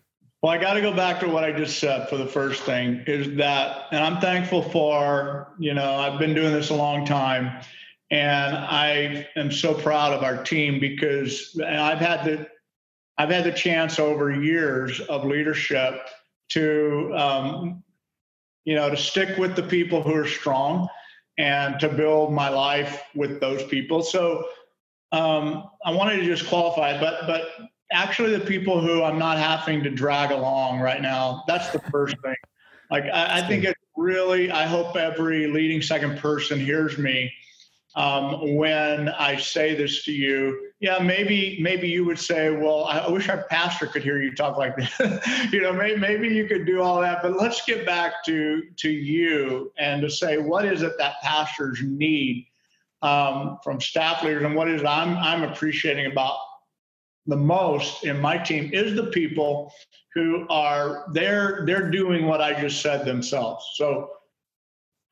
Well, 0.43 0.53
I 0.53 0.59
got 0.59 0.75
to 0.75 0.81
go 0.81 0.95
back 0.95 1.21
to 1.21 1.29
what 1.29 1.45
I 1.45 1.53
just 1.53 1.79
said 1.79 2.09
for 2.09 2.17
the 2.17 2.27
first 2.27 2.63
thing 2.63 3.05
is 3.07 3.37
that, 3.37 3.87
and 3.93 4.03
I'm 4.03 4.21
thankful 4.21 4.63
for, 4.63 5.53
you 5.59 5.75
know, 5.75 5.97
I've 5.97 6.19
been 6.19 6.35
doing 6.35 6.53
this 6.53 6.71
a 6.71 6.75
long 6.75 7.05
time 7.05 7.63
and 8.11 8.57
I 8.57 9.29
am 9.37 9.53
so 9.53 9.75
proud 9.75 10.13
of 10.13 10.23
our 10.23 10.43
team 10.43 10.81
because 10.81 11.61
I've 11.61 11.99
had 11.99 12.25
the, 12.25 12.49
I've 13.19 13.29
had 13.29 13.45
the 13.45 13.53
chance 13.53 13.99
over 13.99 14.33
years 14.33 15.01
of 15.01 15.27
leadership 15.27 16.07
to, 16.51 17.13
um, 17.15 17.83
you 18.65 18.75
know, 18.75 18.89
to 18.89 18.97
stick 18.97 19.37
with 19.37 19.57
the 19.57 19.63
people 19.63 20.03
who 20.03 20.15
are 20.15 20.27
strong 20.27 20.89
and 21.37 21.79
to 21.81 21.89
build 21.89 22.33
my 22.33 22.49
life 22.49 23.03
with 23.15 23.41
those 23.41 23.63
people. 23.65 24.03
So 24.03 24.47
um, 25.13 25.69
I 25.85 25.93
wanted 25.93 26.17
to 26.17 26.25
just 26.25 26.49
qualify, 26.49 26.99
but 27.01 27.27
but 27.27 27.51
actually 27.93 28.37
the 28.37 28.45
people 28.45 28.81
who 28.81 29.03
I'm 29.03 29.19
not 29.19 29.39
having 29.39 29.83
to 29.83 29.91
drag 29.91 30.31
along 30.31 30.81
right 30.81 31.03
now, 31.03 31.45
that's 31.47 31.71
the 31.71 31.81
first 31.91 32.17
thing. 32.23 32.37
Like 32.91 33.05
I, 33.05 33.39
I 33.39 33.43
think 33.43 33.65
it's 33.65 33.81
really, 33.97 34.51
I 34.51 34.67
hope 34.67 34.97
every 34.97 35.47
leading 35.47 35.83
second 35.83 36.19
person 36.19 36.59
hears 36.59 36.99
me 36.99 37.33
um, 37.97 38.57
when 38.57 39.09
I 39.09 39.37
say 39.37 39.75
this 39.75 40.05
to 40.05 40.13
you. 40.13 40.71
Yeah, 40.81 40.99
maybe 40.99 41.59
maybe 41.61 41.89
you 41.89 42.05
would 42.05 42.19
say, 42.19 42.51
"Well, 42.51 42.85
I 42.85 43.07
wish 43.09 43.29
our 43.29 43.45
pastor 43.45 43.87
could 43.87 44.03
hear 44.03 44.23
you 44.23 44.35
talk 44.35 44.57
like 44.57 44.77
this." 44.77 44.99
you 45.53 45.61
know, 45.61 45.73
maybe 45.73 46.01
maybe 46.01 46.29
you 46.29 46.47
could 46.47 46.65
do 46.65 46.81
all 46.81 47.01
that, 47.01 47.21
but 47.21 47.37
let's 47.37 47.65
get 47.65 47.85
back 47.85 48.25
to 48.27 48.63
to 48.77 48.89
you 48.89 49.73
and 49.77 50.01
to 50.03 50.09
say, 50.09 50.39
what 50.39 50.65
is 50.65 50.83
it 50.83 50.97
that 50.99 51.21
pastors 51.23 51.81
need 51.83 52.47
um, 53.03 53.59
from 53.63 53.81
staff 53.81 54.23
leaders, 54.23 54.45
and 54.45 54.55
what 54.55 54.69
is 54.69 54.85
I'm 54.85 55.17
I'm 55.17 55.43
appreciating 55.43 56.11
about 56.11 56.37
the 57.27 57.37
most 57.37 58.05
in 58.05 58.21
my 58.21 58.39
team 58.39 58.71
is 58.73 58.95
the 58.95 59.07
people 59.07 59.73
who 60.15 60.47
are 60.49 61.07
they're 61.13 61.65
they're 61.67 61.91
doing 61.91 62.27
what 62.27 62.41
I 62.41 62.61
just 62.61 62.83
said 62.83 63.05
themselves. 63.05 63.65
So 63.75 64.11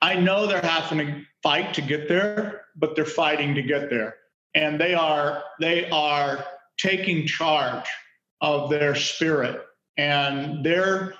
I 0.01 0.15
know 0.15 0.47
they're 0.47 0.63
having 0.63 0.99
to 0.99 1.23
fight 1.43 1.75
to 1.75 1.83
get 1.83 2.09
there, 2.09 2.63
but 2.77 2.95
they're 2.95 3.05
fighting 3.05 3.55
to 3.55 3.63
get 3.63 3.91
there. 3.91 4.17
And 4.55 4.81
they 4.81 4.95
are 4.95 5.43
they 5.61 5.89
are 5.91 6.45
taking 6.79 7.27
charge 7.27 7.87
of 8.41 8.71
their 8.71 8.95
spirit 8.95 9.61
and 9.97 10.65
they're 10.65 11.15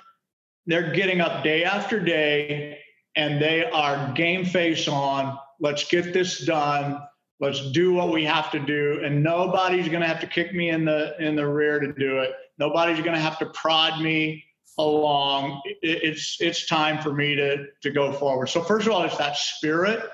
they're 0.65 0.93
getting 0.93 1.21
up 1.21 1.43
day 1.43 1.63
after 1.63 1.99
day 1.99 2.79
and 3.15 3.41
they 3.41 3.65
are 3.65 4.13
game 4.13 4.45
face 4.45 4.87
on 4.87 5.37
let's 5.59 5.87
get 5.87 6.13
this 6.13 6.45
done 6.45 7.01
let's 7.39 7.71
do 7.71 7.93
what 7.93 8.11
we 8.11 8.23
have 8.23 8.51
to 8.51 8.59
do 8.59 9.01
and 9.03 9.23
nobody's 9.23 9.87
going 9.87 10.01
to 10.01 10.07
have 10.07 10.19
to 10.19 10.27
kick 10.27 10.53
me 10.53 10.69
in 10.69 10.85
the 10.85 11.15
in 11.19 11.35
the 11.35 11.47
rear 11.47 11.79
to 11.79 11.93
do 11.93 12.19
it 12.19 12.31
nobody's 12.57 12.99
going 12.99 13.15
to 13.15 13.21
have 13.21 13.39
to 13.39 13.45
prod 13.47 14.01
me 14.01 14.43
along. 14.79 15.61
It's 15.81 16.37
it's 16.39 16.65
time 16.65 17.01
for 17.03 17.13
me 17.13 17.35
to 17.35 17.67
to 17.83 17.91
go 17.91 18.11
forward. 18.13 18.47
So 18.47 18.63
first 18.63 18.87
of 18.87 18.93
all, 18.93 19.03
it's 19.03 19.17
that 19.17 19.37
spirit, 19.37 20.09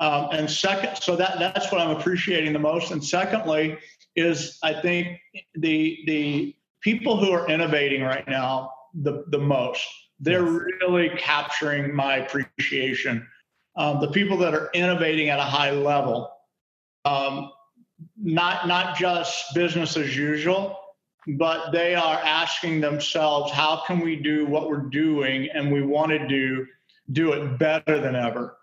um, 0.00 0.28
and 0.32 0.50
second, 0.50 0.96
so 0.96 1.16
that 1.16 1.38
that's 1.38 1.70
what 1.70 1.80
I'm 1.80 1.96
appreciating 1.96 2.52
the 2.52 2.58
most. 2.58 2.92
And 2.92 3.04
secondly, 3.04 3.76
is 4.16 4.58
I 4.62 4.80
think 4.80 5.18
the 5.54 5.98
the 6.06 6.54
people 6.80 7.16
who 7.18 7.32
are 7.32 7.48
innovating 7.48 8.02
right 8.02 8.26
now 8.26 8.70
the 8.94 9.24
the 9.28 9.38
most. 9.38 9.86
They're 10.20 10.42
really 10.42 11.10
capturing 11.10 11.94
my 11.94 12.16
appreciation. 12.16 13.26
Um, 13.78 14.00
the 14.00 14.10
people 14.10 14.36
that 14.38 14.54
are 14.54 14.70
innovating 14.74 15.28
at 15.30 15.38
a 15.38 15.44
high 15.44 15.70
level, 15.70 16.30
um, 17.04 17.52
not 18.20 18.66
not 18.66 18.96
just 18.96 19.54
business 19.54 19.96
as 19.96 20.16
usual, 20.16 20.76
but 21.36 21.70
they 21.70 21.94
are 21.94 22.20
asking 22.24 22.80
themselves, 22.80 23.52
how 23.52 23.82
can 23.86 24.00
we 24.00 24.16
do 24.16 24.46
what 24.46 24.68
we're 24.68 24.88
doing 24.90 25.48
and 25.54 25.70
we 25.70 25.82
want 25.82 26.10
to 26.10 26.26
do, 26.26 26.66
do 27.12 27.32
it 27.32 27.58
better 27.58 28.00
than 28.00 28.16
ever? 28.16 28.56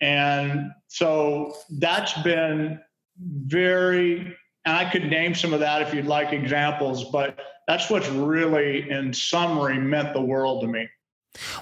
And 0.00 0.70
so 0.88 1.54
that's 1.78 2.14
been 2.22 2.80
very, 3.18 4.36
and 4.64 4.76
I 4.76 4.90
could 4.90 5.10
name 5.10 5.34
some 5.34 5.52
of 5.52 5.60
that 5.60 5.82
if 5.82 5.92
you'd 5.92 6.06
like 6.06 6.32
examples, 6.32 7.04
but 7.04 7.38
that's 7.68 7.90
what's 7.90 8.08
really, 8.08 8.90
in 8.90 9.12
summary, 9.12 9.78
meant 9.78 10.12
the 10.12 10.20
world 10.22 10.62
to 10.62 10.68
me. 10.68 10.88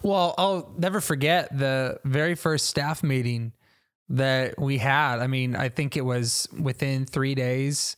Well, 0.02 0.34
I'll 0.36 0.74
never 0.78 1.00
forget 1.00 1.56
the 1.56 2.00
very 2.04 2.34
first 2.34 2.66
staff 2.66 3.02
meeting 3.02 3.52
that 4.08 4.58
we 4.58 4.78
had. 4.78 5.20
I 5.20 5.26
mean, 5.26 5.54
I 5.54 5.68
think 5.68 5.96
it 5.96 6.04
was 6.04 6.48
within 6.58 7.06
three 7.06 7.34
days 7.34 7.96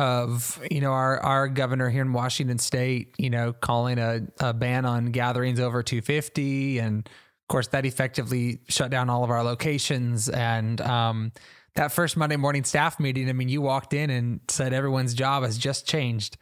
of 0.00 0.58
you 0.70 0.80
know 0.80 0.92
our 0.92 1.20
our 1.20 1.46
governor 1.46 1.90
here 1.90 2.00
in 2.00 2.14
Washington 2.14 2.58
State, 2.58 3.14
you 3.18 3.28
know, 3.28 3.52
calling 3.52 3.98
a, 3.98 4.22
a 4.40 4.54
ban 4.54 4.86
on 4.86 5.06
gatherings 5.06 5.60
over 5.60 5.82
250, 5.82 6.78
and 6.78 7.06
of 7.06 7.48
course 7.48 7.68
that 7.68 7.84
effectively 7.84 8.60
shut 8.68 8.90
down 8.90 9.10
all 9.10 9.22
of 9.22 9.30
our 9.30 9.44
locations. 9.44 10.30
And 10.30 10.80
um, 10.80 11.32
that 11.74 11.92
first 11.92 12.16
Monday 12.16 12.36
morning 12.36 12.64
staff 12.64 12.98
meeting, 12.98 13.28
I 13.28 13.34
mean, 13.34 13.50
you 13.50 13.60
walked 13.60 13.92
in 13.92 14.08
and 14.08 14.40
said 14.48 14.72
everyone's 14.72 15.12
job 15.12 15.42
has 15.42 15.58
just 15.58 15.86
changed, 15.86 16.38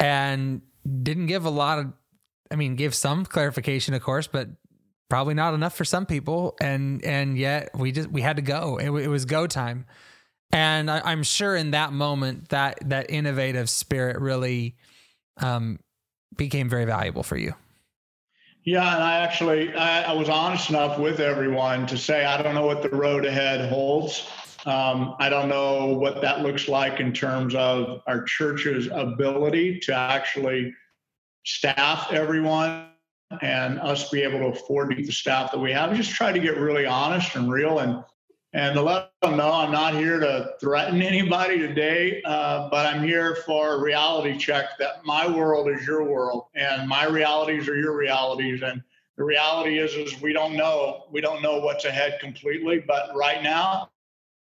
and 0.00 0.62
didn't 1.04 1.26
give 1.26 1.44
a 1.44 1.50
lot 1.50 1.78
of, 1.78 1.92
I 2.52 2.56
mean, 2.56 2.76
give 2.76 2.94
some 2.94 3.24
clarification, 3.24 3.94
of 3.94 4.02
course, 4.02 4.26
but 4.26 4.48
probably 5.08 5.34
not 5.34 5.54
enough 5.54 5.74
for 5.74 5.84
some 5.84 6.06
people. 6.06 6.56
And 6.60 7.04
and 7.04 7.36
yet 7.36 7.70
we 7.74 7.92
just 7.92 8.10
we 8.10 8.20
had 8.20 8.36
to 8.36 8.42
go. 8.42 8.78
It, 8.78 8.90
it 8.90 9.08
was 9.08 9.24
go 9.24 9.46
time. 9.46 9.86
And 10.52 10.90
I, 10.90 11.12
am 11.12 11.22
sure 11.22 11.56
in 11.56 11.70
that 11.70 11.94
moment 11.94 12.50
that 12.50 12.78
that 12.88 13.10
innovative 13.10 13.70
spirit 13.70 14.20
really 14.20 14.76
um, 15.38 15.80
became 16.36 16.68
very 16.68 16.84
valuable 16.84 17.22
for 17.22 17.38
you. 17.38 17.54
Yeah, 18.64 18.94
and 18.94 19.02
I 19.02 19.18
actually 19.20 19.74
I, 19.74 20.02
I, 20.02 20.12
was 20.12 20.28
honest 20.28 20.70
enough 20.70 20.98
with 20.98 21.20
everyone 21.20 21.86
to 21.88 21.98
say 21.98 22.24
I 22.24 22.40
don't 22.40 22.54
know 22.54 22.66
what 22.66 22.82
the 22.82 22.90
road 22.90 23.24
ahead 23.24 23.68
holds. 23.70 24.28
Um, 24.66 25.16
I 25.18 25.28
don't 25.28 25.48
know 25.48 25.86
what 25.86 26.20
that 26.20 26.42
looks 26.42 26.68
like 26.68 27.00
in 27.00 27.12
terms 27.12 27.54
of 27.54 28.02
our 28.06 28.22
church's 28.22 28.88
ability 28.92 29.80
to 29.80 29.94
actually 29.94 30.72
staff 31.44 32.12
everyone 32.12 32.88
and 33.40 33.80
us 33.80 34.10
be 34.10 34.22
able 34.22 34.38
to 34.38 34.46
afford 34.46 34.94
the 34.96 35.10
staff 35.10 35.52
that 35.52 35.58
we 35.58 35.72
have. 35.72 35.94
Just 35.96 36.10
try 36.10 36.32
to 36.32 36.38
get 36.38 36.58
really 36.58 36.86
honest 36.86 37.34
and 37.36 37.50
real 37.50 37.78
and 37.78 38.04
and 38.54 38.74
to 38.74 38.82
let 38.82 39.10
them 39.22 39.38
know 39.38 39.50
I'm 39.50 39.72
not 39.72 39.94
here 39.94 40.20
to 40.20 40.50
threaten 40.60 41.00
anybody 41.00 41.58
today, 41.58 42.20
uh, 42.26 42.68
but 42.68 42.84
I'm 42.84 43.02
here 43.02 43.36
for 43.46 43.74
a 43.74 43.80
reality 43.80 44.36
check 44.36 44.76
that 44.78 45.04
my 45.06 45.26
world 45.26 45.70
is 45.70 45.86
your 45.86 46.04
world 46.04 46.44
and 46.54 46.86
my 46.86 47.06
realities 47.06 47.66
are 47.66 47.76
your 47.76 47.96
realities. 47.96 48.60
And 48.62 48.82
the 49.16 49.24
reality 49.24 49.78
is, 49.78 49.94
is 49.94 50.20
we 50.20 50.34
don't 50.34 50.54
know, 50.54 51.04
we 51.10 51.22
don't 51.22 51.40
know 51.40 51.60
what's 51.60 51.86
ahead 51.86 52.18
completely, 52.20 52.80
but 52.86 53.16
right 53.16 53.42
now 53.42 53.88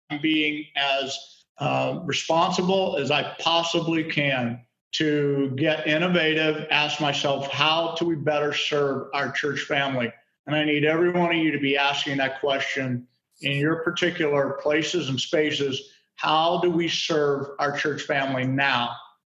I'm 0.10 0.22
being 0.22 0.66
as 0.78 1.44
uh, 1.58 2.00
responsible 2.06 2.98
as 2.98 3.12
I 3.12 3.36
possibly 3.40 4.06
can 4.06 4.62
to 4.94 5.52
get 5.56 5.88
innovative, 5.88 6.68
ask 6.72 7.02
myself, 7.02 7.50
how 7.52 7.96
do 8.00 8.06
we 8.06 8.16
better 8.16 8.54
serve 8.54 9.08
our 9.14 9.32
church 9.32 9.62
family? 9.62 10.12
And 10.46 10.56
I 10.56 10.64
need 10.64 10.86
every 10.86 11.12
one 11.12 11.36
of 11.36 11.38
you 11.38 11.52
to 11.52 11.60
be 11.60 11.78
asking 11.78 12.18
that 12.18 12.40
question 12.40 13.06
in 13.42 13.58
your 13.58 13.84
particular 13.84 14.58
places 14.62 15.10
and 15.10 15.20
spaces. 15.20 15.94
How 16.16 16.60
do 16.62 16.72
we 16.72 16.88
serve 16.88 17.48
our 17.60 17.78
church 17.78 18.04
family 18.04 18.46
now? 18.46 18.96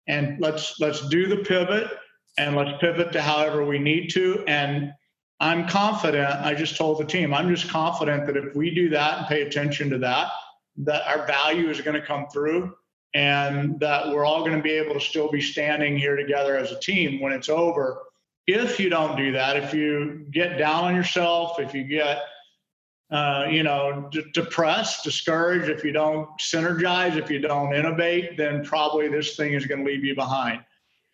And 0.06 0.40
let's 0.40 0.78
let's 0.80 1.06
do 1.08 1.26
the 1.26 1.38
pivot 1.38 1.90
and 2.38 2.54
let's 2.54 2.78
pivot 2.80 3.12
to 3.12 3.22
however 3.22 3.64
we 3.64 3.78
need 3.78 4.08
to. 4.10 4.44
And 4.46 4.92
i'm 5.40 5.68
confident 5.68 6.30
i 6.44 6.54
just 6.54 6.76
told 6.76 6.98
the 6.98 7.04
team 7.04 7.32
i'm 7.32 7.54
just 7.54 7.68
confident 7.68 8.26
that 8.26 8.36
if 8.36 8.54
we 8.54 8.74
do 8.74 8.88
that 8.88 9.18
and 9.18 9.26
pay 9.26 9.42
attention 9.42 9.88
to 9.90 9.98
that 9.98 10.30
that 10.76 11.06
our 11.06 11.26
value 11.26 11.70
is 11.70 11.80
going 11.80 11.98
to 11.98 12.06
come 12.06 12.26
through 12.32 12.72
and 13.14 13.80
that 13.80 14.08
we're 14.08 14.24
all 14.24 14.40
going 14.40 14.56
to 14.56 14.62
be 14.62 14.72
able 14.72 14.94
to 14.94 15.00
still 15.00 15.30
be 15.30 15.40
standing 15.40 15.96
here 15.96 16.16
together 16.16 16.56
as 16.56 16.72
a 16.72 16.80
team 16.80 17.20
when 17.20 17.32
it's 17.32 17.48
over 17.48 18.02
if 18.46 18.78
you 18.78 18.88
don't 18.88 19.16
do 19.16 19.32
that 19.32 19.56
if 19.56 19.72
you 19.72 20.26
get 20.30 20.58
down 20.58 20.84
on 20.84 20.94
yourself 20.94 21.58
if 21.58 21.74
you 21.74 21.84
get 21.84 22.20
uh, 23.10 23.46
you 23.50 23.62
know, 23.62 24.08
d- 24.12 24.24
depressed, 24.34 25.02
discouraged, 25.02 25.70
if 25.70 25.82
you 25.82 25.92
don't 25.92 26.28
synergize, 26.38 27.16
if 27.16 27.30
you 27.30 27.38
don't 27.38 27.74
innovate, 27.74 28.36
then 28.36 28.62
probably 28.64 29.08
this 29.08 29.34
thing 29.34 29.54
is 29.54 29.64
going 29.64 29.82
to 29.82 29.90
leave 29.90 30.04
you 30.04 30.14
behind. 30.14 30.62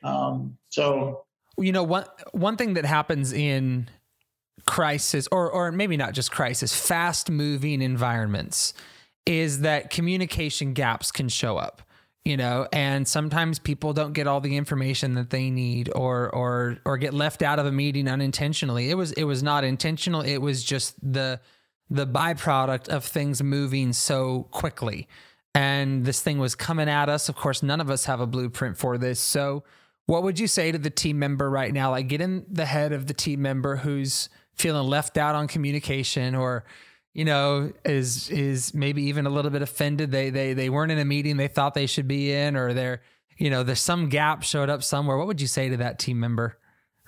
Um, 0.02 0.58
so, 0.70 1.24
you 1.56 1.70
know, 1.70 1.84
one 1.84 2.04
one 2.32 2.56
thing 2.56 2.74
that 2.74 2.84
happens 2.84 3.32
in 3.32 3.88
crisis, 4.66 5.28
or 5.30 5.48
or 5.50 5.70
maybe 5.70 5.96
not 5.96 6.14
just 6.14 6.32
crisis, 6.32 6.74
fast 6.74 7.30
moving 7.30 7.80
environments, 7.80 8.74
is 9.24 9.60
that 9.60 9.90
communication 9.90 10.72
gaps 10.72 11.12
can 11.12 11.28
show 11.28 11.58
up. 11.58 11.80
You 12.24 12.38
know, 12.38 12.66
and 12.72 13.06
sometimes 13.06 13.58
people 13.58 13.92
don't 13.92 14.14
get 14.14 14.26
all 14.26 14.40
the 14.40 14.56
information 14.56 15.14
that 15.14 15.28
they 15.28 15.50
need, 15.50 15.90
or 15.94 16.34
or 16.34 16.78
or 16.86 16.96
get 16.96 17.12
left 17.12 17.42
out 17.42 17.58
of 17.58 17.66
a 17.66 17.72
meeting 17.72 18.08
unintentionally. 18.08 18.88
It 18.88 18.94
was 18.94 19.12
it 19.12 19.24
was 19.24 19.42
not 19.42 19.62
intentional. 19.62 20.22
It 20.22 20.38
was 20.38 20.64
just 20.64 20.96
the 21.02 21.40
the 21.90 22.06
byproduct 22.06 22.88
of 22.88 23.04
things 23.04 23.42
moving 23.42 23.92
so 23.92 24.44
quickly. 24.50 25.06
And 25.54 26.04
this 26.04 26.20
thing 26.20 26.38
was 26.38 26.54
coming 26.54 26.88
at 26.88 27.08
us. 27.08 27.28
Of 27.28 27.36
course, 27.36 27.62
none 27.62 27.80
of 27.80 27.90
us 27.90 28.06
have 28.06 28.20
a 28.20 28.26
blueprint 28.26 28.76
for 28.76 28.98
this. 28.98 29.20
So, 29.20 29.62
what 30.06 30.22
would 30.22 30.38
you 30.38 30.48
say 30.48 30.72
to 30.72 30.78
the 30.78 30.90
team 30.90 31.18
member 31.18 31.48
right 31.48 31.72
now? 31.72 31.90
Like, 31.90 32.08
get 32.08 32.20
in 32.20 32.44
the 32.50 32.66
head 32.66 32.92
of 32.92 33.06
the 33.06 33.14
team 33.14 33.40
member 33.40 33.76
who's 33.76 34.28
feeling 34.54 34.86
left 34.86 35.16
out 35.16 35.34
on 35.34 35.46
communication 35.46 36.34
or 36.34 36.64
you 37.14 37.24
know 37.24 37.72
is 37.84 38.28
is 38.28 38.74
maybe 38.74 39.04
even 39.04 39.24
a 39.24 39.30
little 39.30 39.50
bit 39.50 39.62
offended 39.62 40.10
they 40.10 40.28
they 40.28 40.52
they 40.52 40.68
weren't 40.68 40.92
in 40.92 40.98
a 40.98 41.04
meeting 41.04 41.36
they 41.36 41.48
thought 41.48 41.72
they 41.72 41.86
should 41.86 42.08
be 42.08 42.32
in 42.32 42.56
or 42.56 42.74
they're 42.74 43.00
you 43.38 43.48
know 43.48 43.62
there's 43.62 43.80
some 43.80 44.08
gap 44.08 44.42
showed 44.42 44.68
up 44.68 44.82
somewhere 44.82 45.16
what 45.16 45.26
would 45.26 45.40
you 45.40 45.46
say 45.46 45.68
to 45.68 45.78
that 45.78 45.98
team 45.98 46.20
member 46.20 46.58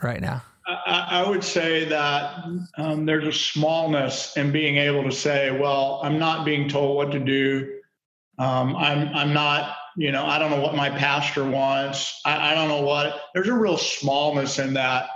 right 0.03 0.21
now 0.21 0.43
I, 0.67 1.23
I 1.23 1.29
would 1.29 1.45
say 1.45 1.85
that 1.85 2.45
um, 2.77 3.07
there's 3.07 3.27
a 3.27 3.33
smallness 3.33 4.37
in 4.37 4.51
being 4.51 4.79
able 4.79 5.05
to 5.05 5.13
say, 5.13 5.57
well, 5.57 6.01
I'm 6.03 6.19
not 6.19 6.45
being 6.45 6.69
told 6.69 6.97
what 6.97 7.13
to 7.13 7.21
do. 7.21 7.79
Um, 8.39 8.75
I'm, 8.75 9.09
I'm 9.15 9.33
not, 9.33 9.77
you 9.97 10.11
know, 10.11 10.27
I 10.27 10.39
don't 10.41 10.51
know 10.51 10.61
what 10.61 10.75
my 10.75 10.91
pastor 10.91 11.49
wants. 11.49 12.21
I, 12.25 12.51
I 12.51 12.55
don't 12.55 12.69
know 12.69 12.81
what, 12.81 13.15
there's 13.33 13.49
a 13.49 13.55
real 13.55 13.79
smallness 13.79 14.59
in 14.59 14.75
that 14.75 15.09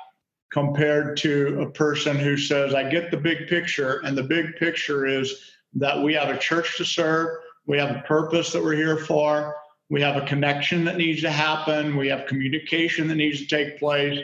compared 0.52 1.16
to 1.18 1.60
a 1.60 1.70
person 1.70 2.16
who 2.16 2.36
says, 2.36 2.74
I 2.74 2.88
get 2.88 3.10
the 3.10 3.16
big 3.16 3.48
picture, 3.48 4.00
and 4.04 4.16
the 4.16 4.22
big 4.22 4.56
picture 4.56 5.06
is 5.06 5.52
that 5.74 6.02
we 6.02 6.14
have 6.14 6.28
a 6.28 6.38
church 6.38 6.76
to 6.78 6.84
serve, 6.84 7.38
we 7.66 7.78
have 7.78 7.94
a 7.94 8.00
purpose 8.00 8.52
that 8.52 8.62
we're 8.62 8.74
here 8.74 8.96
for, 8.96 9.54
we 9.88 10.00
have 10.00 10.16
a 10.16 10.26
connection 10.26 10.84
that 10.84 10.96
needs 10.96 11.20
to 11.22 11.30
happen, 11.30 11.96
we 11.96 12.08
have 12.08 12.26
communication 12.26 13.06
that 13.08 13.14
needs 13.16 13.40
to 13.40 13.46
take 13.46 13.78
place, 13.78 14.18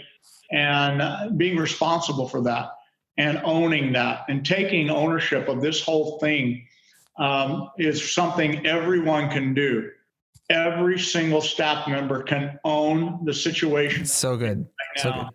and 0.50 1.38
being 1.38 1.56
responsible 1.56 2.28
for 2.28 2.42
that 2.42 2.70
and 3.18 3.40
owning 3.44 3.92
that 3.92 4.24
and 4.28 4.44
taking 4.44 4.90
ownership 4.90 5.48
of 5.48 5.60
this 5.60 5.82
whole 5.82 6.18
thing 6.18 6.66
um, 7.18 7.70
is 7.78 8.14
something 8.14 8.66
everyone 8.66 9.30
can 9.30 9.54
do. 9.54 9.90
Every 10.50 10.98
single 10.98 11.40
staff 11.40 11.88
member 11.88 12.22
can 12.22 12.58
own 12.62 13.24
the 13.24 13.34
situation. 13.34 14.04
So 14.06 14.36
good. 14.36 14.58
Right 14.58 15.02
so 15.02 15.12
good. 15.12 15.26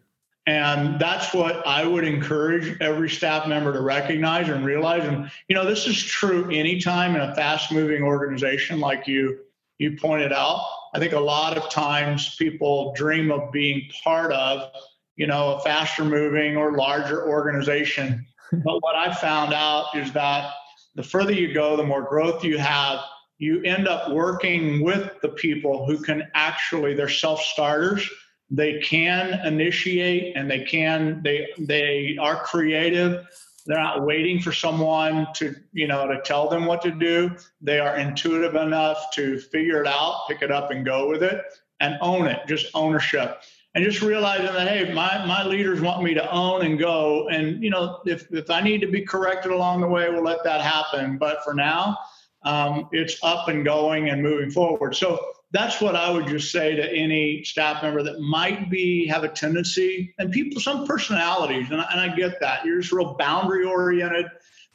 And 0.47 0.99
that's 0.99 1.33
what 1.33 1.65
I 1.67 1.85
would 1.85 2.03
encourage 2.03 2.79
every 2.81 3.09
staff 3.09 3.47
member 3.47 3.73
to 3.73 3.81
recognize 3.81 4.49
and 4.49 4.65
realize. 4.65 5.03
And 5.03 5.29
you 5.47 5.55
know, 5.55 5.65
this 5.65 5.85
is 5.85 6.01
true 6.03 6.49
anytime 6.49 7.15
in 7.15 7.21
a 7.21 7.35
fast-moving 7.35 8.01
organization 8.01 8.79
like 8.79 9.07
you 9.07 9.39
you 9.77 9.97
pointed 9.97 10.31
out. 10.31 10.63
I 10.93 10.99
think 10.99 11.13
a 11.13 11.19
lot 11.19 11.57
of 11.57 11.69
times 11.69 12.35
people 12.35 12.93
dream 12.93 13.31
of 13.31 13.51
being 13.51 13.81
part 14.03 14.31
of, 14.31 14.71
you 15.15 15.25
know, 15.25 15.55
a 15.55 15.59
faster 15.61 16.03
moving 16.03 16.57
or 16.57 16.77
larger 16.77 17.27
organization. 17.27 18.25
but 18.51 18.79
what 18.81 18.95
I 18.95 19.13
found 19.13 19.53
out 19.53 19.95
is 19.95 20.11
that 20.11 20.51
the 20.95 21.03
further 21.03 21.31
you 21.31 21.53
go, 21.53 21.77
the 21.77 21.83
more 21.83 22.03
growth 22.03 22.43
you 22.43 22.57
have. 22.57 22.99
You 23.37 23.63
end 23.63 23.87
up 23.87 24.11
working 24.11 24.83
with 24.83 25.19
the 25.23 25.29
people 25.29 25.87
who 25.87 25.97
can 25.97 26.27
actually, 26.35 26.93
they're 26.93 27.09
self 27.09 27.41
starters. 27.41 28.07
They 28.51 28.79
can 28.81 29.45
initiate 29.45 30.35
and 30.35 30.51
they 30.51 30.65
can, 30.65 31.21
they, 31.23 31.47
they 31.57 32.17
are 32.19 32.43
creative. 32.43 33.25
They're 33.65 33.79
not 33.79 34.05
waiting 34.05 34.41
for 34.41 34.51
someone 34.51 35.27
to, 35.35 35.55
you 35.71 35.87
know, 35.87 36.07
to 36.07 36.21
tell 36.21 36.49
them 36.49 36.65
what 36.65 36.81
to 36.81 36.91
do. 36.91 37.31
They 37.61 37.79
are 37.79 37.97
intuitive 37.97 38.55
enough 38.55 39.11
to 39.15 39.39
figure 39.39 39.81
it 39.81 39.87
out, 39.87 40.25
pick 40.27 40.41
it 40.41 40.51
up 40.51 40.71
and 40.71 40.85
go 40.85 41.07
with 41.07 41.23
it 41.23 41.41
and 41.79 41.97
own 42.01 42.27
it, 42.27 42.41
just 42.47 42.67
ownership 42.75 43.41
and 43.73 43.85
just 43.85 44.01
realizing 44.01 44.47
that 44.47 44.67
hey 44.67 44.93
my, 44.93 45.25
my 45.25 45.43
leaders 45.43 45.81
want 45.81 46.03
me 46.03 46.13
to 46.13 46.31
own 46.31 46.65
and 46.65 46.77
go 46.77 47.27
and 47.29 47.63
you 47.63 47.69
know 47.69 47.99
if, 48.05 48.31
if 48.31 48.49
i 48.49 48.61
need 48.61 48.81
to 48.81 48.87
be 48.87 49.01
corrected 49.01 49.51
along 49.51 49.81
the 49.81 49.87
way 49.87 50.09
we'll 50.09 50.23
let 50.23 50.43
that 50.43 50.61
happen 50.61 51.17
but 51.17 51.43
for 51.43 51.53
now 51.53 51.97
um, 52.43 52.89
it's 52.91 53.17
up 53.23 53.49
and 53.49 53.63
going 53.63 54.09
and 54.09 54.21
moving 54.21 54.49
forward 54.49 54.95
so 54.95 55.19
that's 55.51 55.81
what 55.81 55.95
i 55.95 56.09
would 56.09 56.27
just 56.27 56.51
say 56.51 56.75
to 56.75 56.91
any 56.93 57.43
staff 57.43 57.83
member 57.83 58.01
that 58.03 58.19
might 58.19 58.69
be 58.69 59.07
have 59.07 59.23
a 59.23 59.29
tendency 59.29 60.13
and 60.17 60.31
people 60.31 60.61
some 60.61 60.85
personalities 60.85 61.69
and 61.71 61.81
I, 61.81 61.87
and 61.91 61.99
I 61.99 62.15
get 62.15 62.39
that. 62.39 62.65
You're 62.65 62.79
just 62.79 62.91
real 62.91 63.15
boundary 63.15 63.65
oriented. 63.65 64.25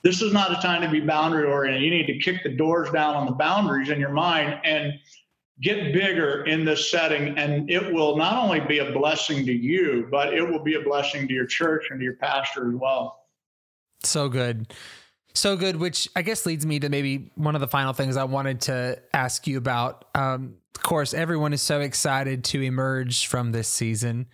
This 0.03 0.23
is 0.23 0.33
not 0.33 0.57
a 0.57 0.61
time 0.61 0.83
to 0.83 0.89
be 0.89 1.01
boundary 1.01 1.47
oriented. 1.47 1.83
You 1.83 1.91
need 1.91 2.07
to 2.07 2.19
kick 2.19 2.43
the 2.43 2.51
doors 2.51 2.91
down 2.91 3.17
on 3.17 3.27
the 3.27 3.33
boundaries 3.33 3.89
in 3.89 3.99
your 3.99 4.13
mind 4.13 4.61
and 4.65 4.93
get 5.63 5.93
bigger 5.93 6.45
in 6.45 6.65
this 6.65 6.91
setting 6.91 7.37
and 7.39 7.71
it 7.71 7.93
will 7.93 8.17
not 8.17 8.43
only 8.43 8.61
be 8.61 8.79
a 8.79 8.93
blessing 8.93 9.47
to 9.47 9.53
you 9.53 10.07
but 10.11 10.35
it 10.35 10.43
will 10.43 10.63
be 10.63 10.75
a 10.75 10.83
blessing 10.83 11.27
to 11.27 11.33
your 11.33 11.47
church 11.47 11.87
and 11.91 11.99
to 11.99 12.05
your 12.05 12.17
pastor 12.17 12.69
as 12.69 12.75
well. 12.75 13.23
So 14.03 14.29
good 14.29 14.73
so 15.37 15.57
good 15.57 15.77
which 15.77 16.09
i 16.17 16.23
guess 16.23 16.47
leads 16.47 16.65
me 16.65 16.81
to 16.81 16.89
maybe 16.89 17.31
one 17.35 17.55
of 17.55 17.61
the 17.61 17.69
final 17.69 17.93
things 17.93 18.17
i 18.17 18.25
wanted 18.25 18.61
to 18.63 18.99
ask 19.13 19.47
you 19.47 19.59
about. 19.59 20.05
Um, 20.15 20.57
of 20.75 20.83
course 20.83 21.15
everyone 21.15 21.53
is 21.53 21.63
so 21.63 21.81
excited 21.81 22.45
to 22.45 22.63
emerge 22.63 23.27
from 23.27 23.53
this 23.53 23.69
season. 23.69 24.27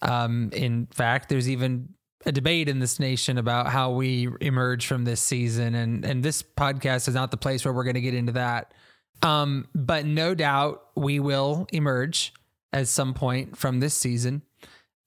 Um, 0.00 0.50
in 0.52 0.86
fact 0.86 1.28
there's 1.28 1.48
even 1.48 1.90
a 2.24 2.32
debate 2.32 2.68
in 2.68 2.78
this 2.78 2.98
nation 2.98 3.38
about 3.38 3.68
how 3.68 3.92
we 3.92 4.28
emerge 4.40 4.86
from 4.86 5.04
this 5.04 5.20
season 5.20 5.74
and 5.74 6.04
and 6.04 6.22
this 6.22 6.42
podcast 6.42 7.08
is 7.08 7.14
not 7.14 7.30
the 7.30 7.36
place 7.36 7.64
where 7.64 7.74
we're 7.74 7.84
going 7.84 7.94
to 7.94 8.00
get 8.00 8.14
into 8.14 8.32
that. 8.32 8.72
Um, 9.22 9.68
but 9.74 10.04
no 10.04 10.34
doubt 10.34 10.82
we 10.96 11.20
will 11.20 11.66
emerge 11.72 12.32
at 12.72 12.88
some 12.88 13.14
point 13.14 13.56
from 13.56 13.78
this 13.80 13.94
season. 13.94 14.42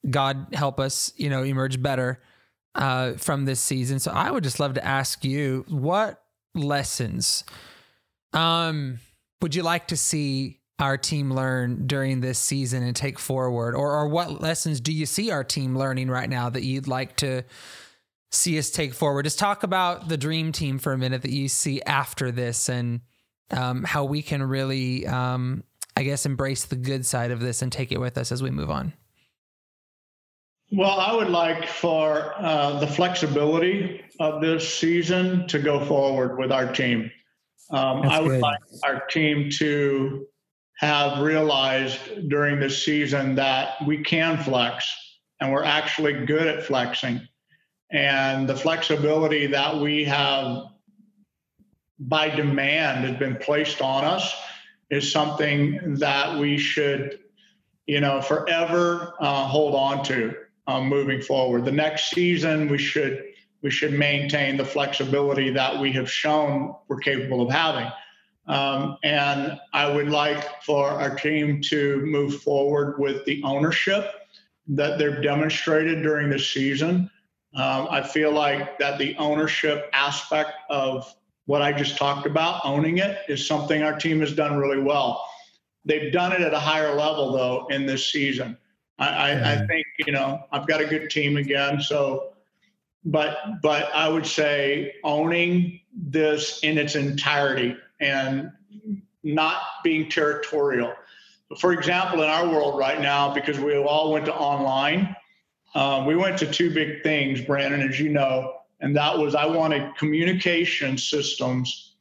God 0.09 0.47
help 0.53 0.79
us, 0.79 1.11
you 1.17 1.29
know, 1.29 1.43
emerge 1.43 1.81
better 1.81 2.21
uh, 2.75 3.13
from 3.13 3.45
this 3.45 3.59
season. 3.59 3.99
So 3.99 4.11
I 4.11 4.29
would 4.31 4.43
just 4.43 4.59
love 4.59 4.75
to 4.75 4.85
ask 4.85 5.23
you, 5.25 5.65
what 5.67 6.21
lessons 6.53 7.43
um, 8.33 8.99
would 9.41 9.55
you 9.55 9.63
like 9.63 9.87
to 9.87 9.97
see 9.97 10.59
our 10.79 10.97
team 10.97 11.31
learn 11.33 11.87
during 11.87 12.19
this 12.19 12.37
season 12.37 12.83
and 12.83 12.95
take 12.95 13.17
forward, 13.17 13.75
or 13.75 13.91
or 13.95 14.07
what 14.07 14.41
lessons 14.41 14.81
do 14.81 14.91
you 14.91 15.05
see 15.05 15.31
our 15.31 15.43
team 15.43 15.77
learning 15.77 16.09
right 16.09 16.29
now 16.29 16.49
that 16.49 16.63
you'd 16.63 16.87
like 16.87 17.15
to 17.17 17.43
see 18.31 18.59
us 18.59 18.69
take 18.69 18.93
forward? 18.93 19.23
Just 19.23 19.39
talk 19.39 19.63
about 19.63 20.09
the 20.09 20.17
dream 20.17 20.51
team 20.51 20.77
for 20.77 20.91
a 20.91 20.97
minute 20.97 21.21
that 21.21 21.31
you 21.31 21.47
see 21.47 21.81
after 21.83 22.29
this 22.29 22.67
and 22.67 22.99
um, 23.51 23.83
how 23.83 24.03
we 24.03 24.21
can 24.21 24.43
really, 24.43 25.07
um, 25.07 25.63
I 25.95 26.03
guess, 26.03 26.25
embrace 26.25 26.65
the 26.65 26.75
good 26.75 27.05
side 27.05 27.31
of 27.31 27.39
this 27.39 27.61
and 27.61 27.71
take 27.71 27.93
it 27.93 27.99
with 27.99 28.17
us 28.17 28.33
as 28.33 28.43
we 28.43 28.51
move 28.51 28.69
on. 28.69 28.93
Well, 30.71 30.99
I 30.99 31.13
would 31.13 31.29
like 31.29 31.67
for 31.67 32.33
uh, 32.37 32.79
the 32.79 32.87
flexibility 32.87 34.03
of 34.19 34.41
this 34.41 34.77
season 34.77 35.47
to 35.47 35.59
go 35.59 35.85
forward 35.85 36.37
with 36.39 36.51
our 36.51 36.71
team. 36.71 37.11
Um, 37.69 38.01
I 38.03 38.19
would 38.19 38.29
good. 38.29 38.41
like 38.41 38.59
our 38.83 39.05
team 39.05 39.49
to 39.57 40.25
have 40.77 41.19
realized 41.19 42.29
during 42.29 42.59
this 42.59 42.83
season 42.83 43.35
that 43.35 43.75
we 43.85 44.03
can 44.03 44.43
flex 44.43 44.91
and 45.39 45.51
we're 45.51 45.63
actually 45.63 46.25
good 46.25 46.47
at 46.47 46.63
flexing. 46.63 47.21
And 47.91 48.49
the 48.49 48.55
flexibility 48.55 49.47
that 49.47 49.77
we 49.77 50.03
have 50.05 50.65
by 51.99 52.29
demand 52.29 53.05
has 53.05 53.17
been 53.17 53.37
placed 53.37 53.81
on 53.81 54.03
us 54.03 54.35
is 54.89 55.11
something 55.11 55.95
that 55.99 56.37
we 56.37 56.57
should, 56.57 57.19
you 57.85 58.01
know, 58.01 58.21
forever 58.21 59.13
uh, 59.19 59.47
hold 59.47 59.75
on 59.75 60.03
to 60.05 60.35
um, 60.67 60.87
moving 60.87 61.21
forward. 61.21 61.65
The 61.65 61.71
next 61.71 62.09
season, 62.09 62.67
we 62.69 62.77
should 62.77 63.23
we 63.61 63.71
should 63.71 63.93
maintain 63.93 64.57
the 64.57 64.65
flexibility 64.65 65.49
that 65.49 65.79
we 65.79 65.91
have 65.93 66.11
shown 66.11 66.75
we're 66.87 66.99
capable 66.99 67.41
of 67.41 67.51
having. 67.51 67.91
Um, 68.47 68.97
and 69.03 69.59
I 69.73 69.91
would 69.91 70.09
like 70.09 70.61
for 70.61 70.87
our 70.87 71.15
team 71.15 71.61
to 71.69 71.99
move 72.05 72.43
forward 72.43 72.99
with 72.99 73.25
the 73.25 73.41
ownership 73.43 74.11
that 74.67 74.99
they've 74.99 75.21
demonstrated 75.21 76.03
during 76.03 76.29
this 76.29 76.47
season. 76.47 77.09
Um, 77.55 77.87
I 77.89 78.03
feel 78.03 78.31
like 78.31 78.77
that 78.79 78.99
the 78.99 79.15
ownership 79.17 79.89
aspect 79.93 80.51
of 80.69 81.11
what 81.45 81.61
I 81.61 81.71
just 81.71 81.97
talked 81.97 82.27
about, 82.27 82.61
owning 82.63 82.97
it, 82.97 83.19
is 83.27 83.47
something 83.47 83.81
our 83.81 83.97
team 83.97 84.19
has 84.19 84.33
done 84.33 84.57
really 84.57 84.81
well. 84.81 85.25
They've 85.85 86.11
done 86.11 86.33
it 86.33 86.41
at 86.41 86.53
a 86.53 86.59
higher 86.59 86.93
level, 86.95 87.31
though, 87.31 87.67
in 87.67 87.85
this 87.85 88.11
season. 88.11 88.57
I, 88.97 89.07
I, 89.07 89.53
I 89.53 89.67
think, 89.67 89.85
you 90.05 90.13
know, 90.13 90.45
I've 90.51 90.67
got 90.67 90.81
a 90.81 90.85
good 90.85 91.09
team 91.09 91.37
again. 91.37 91.81
So, 91.81 92.33
but, 93.03 93.37
but 93.61 93.93
I 93.93 94.07
would 94.07 94.25
say 94.25 94.95
owning 95.03 95.81
this 95.93 96.59
in 96.63 96.77
its 96.77 96.95
entirety 96.95 97.75
and 97.99 98.51
not 99.23 99.61
being 99.83 100.09
territorial. 100.09 100.93
For 101.59 101.73
example, 101.73 102.23
in 102.23 102.29
our 102.29 102.47
world 102.47 102.79
right 102.79 103.01
now, 103.01 103.33
because 103.33 103.59
we 103.59 103.77
all 103.77 104.11
went 104.11 104.25
to 104.25 104.33
online, 104.33 105.15
um, 105.75 106.05
we 106.05 106.15
went 106.15 106.37
to 106.39 106.51
two 106.51 106.73
big 106.73 107.03
things, 107.03 107.41
Brandon, 107.41 107.81
as 107.81 107.99
you 107.99 108.09
know 108.09 108.55
and 108.79 108.95
that 108.95 109.17
was 109.17 109.35
I 109.35 109.45
wanted 109.45 109.95
communication 109.95 110.97
systems 110.97 111.95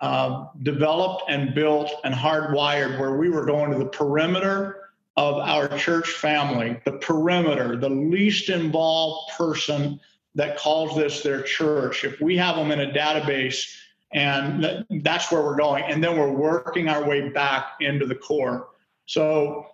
uh, 0.00 0.46
developed 0.62 1.24
and 1.28 1.54
built 1.54 1.92
and 2.04 2.14
hardwired 2.14 2.98
where 2.98 3.16
we 3.16 3.28
were 3.28 3.44
going 3.44 3.70
to 3.72 3.78
the 3.78 3.86
perimeter 3.86 4.89
of 5.20 5.36
our 5.36 5.68
church 5.76 6.12
family, 6.12 6.80
the 6.86 6.92
perimeter, 6.92 7.76
the 7.76 7.90
least 7.90 8.48
involved 8.48 9.30
person 9.36 10.00
that 10.34 10.56
calls 10.56 10.96
this 10.96 11.22
their 11.22 11.42
church. 11.42 12.04
If 12.04 12.22
we 12.22 12.38
have 12.38 12.56
them 12.56 12.70
in 12.70 12.80
a 12.80 12.90
database, 12.90 13.76
and 14.14 14.86
that's 15.02 15.30
where 15.30 15.42
we're 15.42 15.58
going, 15.58 15.84
and 15.84 16.02
then 16.02 16.18
we're 16.18 16.32
working 16.32 16.88
our 16.88 17.06
way 17.06 17.28
back 17.28 17.72
into 17.80 18.06
the 18.06 18.14
core. 18.14 18.68
So 19.04 19.66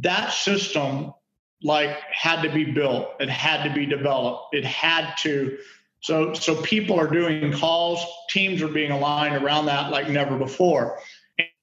that 0.00 0.32
system 0.32 1.14
like 1.62 1.96
had 2.10 2.42
to 2.42 2.48
be 2.52 2.64
built 2.64 3.08
it 3.18 3.28
had 3.28 3.64
to 3.64 3.74
be 3.74 3.84
developed 3.84 4.54
it 4.54 4.64
had 4.64 5.12
to 5.16 5.58
so, 6.00 6.32
so 6.32 6.62
people 6.62 6.98
are 6.98 7.08
doing 7.08 7.52
calls, 7.52 8.04
teams 8.30 8.62
are 8.62 8.68
being 8.68 8.92
aligned 8.92 9.42
around 9.42 9.66
that 9.66 9.90
like 9.90 10.08
never 10.08 10.38
before. 10.38 11.00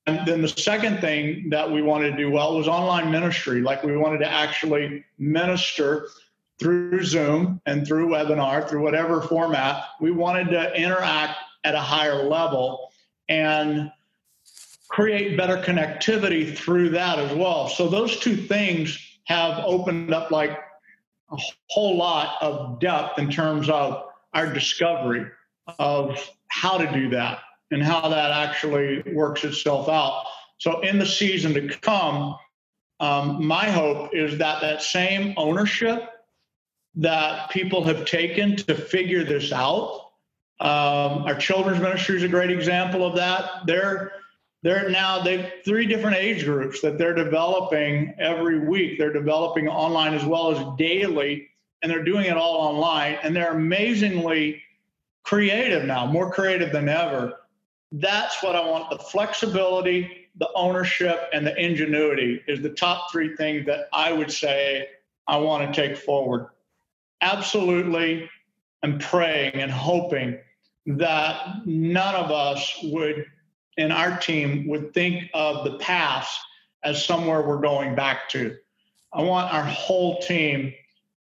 And 0.07 0.25
then 0.27 0.41
the 0.41 0.47
second 0.47 0.99
thing 1.01 1.49
that 1.49 1.69
we 1.69 1.81
wanted 1.81 2.11
to 2.11 2.17
do 2.17 2.29
well 2.29 2.55
was 2.55 2.67
online 2.67 3.11
ministry. 3.11 3.61
Like 3.61 3.83
we 3.83 3.97
wanted 3.97 4.19
to 4.19 4.31
actually 4.31 5.03
minister 5.17 6.09
through 6.59 7.03
Zoom 7.03 7.59
and 7.65 7.87
through 7.87 8.09
webinar, 8.09 8.69
through 8.69 8.83
whatever 8.83 9.21
format. 9.21 9.83
We 9.99 10.11
wanted 10.11 10.49
to 10.51 10.73
interact 10.75 11.37
at 11.63 11.73
a 11.73 11.81
higher 11.81 12.23
level 12.23 12.91
and 13.27 13.91
create 14.89 15.35
better 15.35 15.57
connectivity 15.57 16.55
through 16.55 16.89
that 16.89 17.17
as 17.17 17.35
well. 17.35 17.67
So 17.67 17.87
those 17.87 18.19
two 18.19 18.37
things 18.37 18.97
have 19.25 19.63
opened 19.65 20.13
up 20.13 20.29
like 20.29 20.51
a 21.31 21.37
whole 21.71 21.97
lot 21.97 22.37
of 22.41 22.79
depth 22.79 23.17
in 23.17 23.31
terms 23.31 23.69
of 23.69 24.03
our 24.33 24.53
discovery 24.53 25.25
of 25.79 26.31
how 26.47 26.77
to 26.77 26.91
do 26.91 27.09
that 27.09 27.39
and 27.75 27.83
how 27.83 28.07
that 28.07 28.31
actually 28.31 29.03
works 29.13 29.43
itself 29.43 29.89
out. 29.89 30.23
So 30.59 30.79
in 30.79 30.97
the 30.97 31.05
season 31.05 31.53
to 31.55 31.67
come, 31.67 32.37
um, 33.01 33.45
my 33.45 33.69
hope 33.69 34.15
is 34.15 34.37
that 34.37 34.61
that 34.61 34.81
same 34.81 35.33
ownership 35.35 36.09
that 36.95 37.49
people 37.49 37.83
have 37.83 38.05
taken 38.05 38.55
to 38.55 38.75
figure 38.75 39.25
this 39.25 39.51
out. 39.51 40.11
Um, 40.61 41.25
our 41.27 41.35
children's 41.35 41.81
ministry 41.81 42.15
is 42.15 42.23
a 42.23 42.29
great 42.29 42.49
example 42.49 43.05
of 43.05 43.17
that. 43.17 43.67
They're 43.67 44.13
they're 44.63 44.89
now 44.89 45.21
they 45.21 45.51
three 45.65 45.85
different 45.85 46.15
age 46.15 46.45
groups 46.45 46.79
that 46.79 46.97
they're 46.97 47.13
developing 47.13 48.15
every 48.17 48.57
week. 48.57 48.97
They're 48.97 49.11
developing 49.11 49.67
online 49.67 50.13
as 50.13 50.23
well 50.23 50.51
as 50.51 50.77
daily, 50.77 51.49
and 51.81 51.91
they're 51.91 52.05
doing 52.05 52.27
it 52.27 52.37
all 52.37 52.55
online. 52.55 53.17
And 53.21 53.35
they're 53.35 53.51
amazingly 53.51 54.63
creative 55.23 55.83
now, 55.83 56.05
more 56.05 56.31
creative 56.31 56.71
than 56.71 56.87
ever. 56.87 57.33
That's 57.99 58.41
what 58.43 58.55
I 58.55 58.65
want: 58.65 58.89
the 58.89 58.97
flexibility, 58.97 60.29
the 60.37 60.49
ownership, 60.55 61.29
and 61.33 61.45
the 61.45 61.55
ingenuity 61.55 62.41
is 62.47 62.61
the 62.61 62.69
top 62.69 63.11
three 63.11 63.35
things 63.35 63.65
that 63.65 63.87
I 63.93 64.11
would 64.11 64.31
say 64.31 64.87
I 65.27 65.37
want 65.37 65.73
to 65.73 65.87
take 65.87 65.97
forward 65.97 66.47
absolutely 67.25 68.29
I'm 68.83 68.99
praying 68.99 69.55
and 69.55 69.71
hoping 69.71 70.37
that 70.85 71.65
none 71.65 72.15
of 72.15 72.29
us 72.29 72.77
would 72.83 73.25
in 73.77 73.91
our 73.91 74.17
team 74.19 74.67
would 74.67 74.93
think 74.93 75.29
of 75.33 75.65
the 75.65 75.79
past 75.79 76.39
as 76.83 77.03
somewhere 77.03 77.41
we're 77.41 77.61
going 77.61 77.95
back 77.95 78.29
to. 78.29 78.55
I 79.11 79.23
want 79.23 79.51
our 79.51 79.63
whole 79.63 80.19
team, 80.21 80.71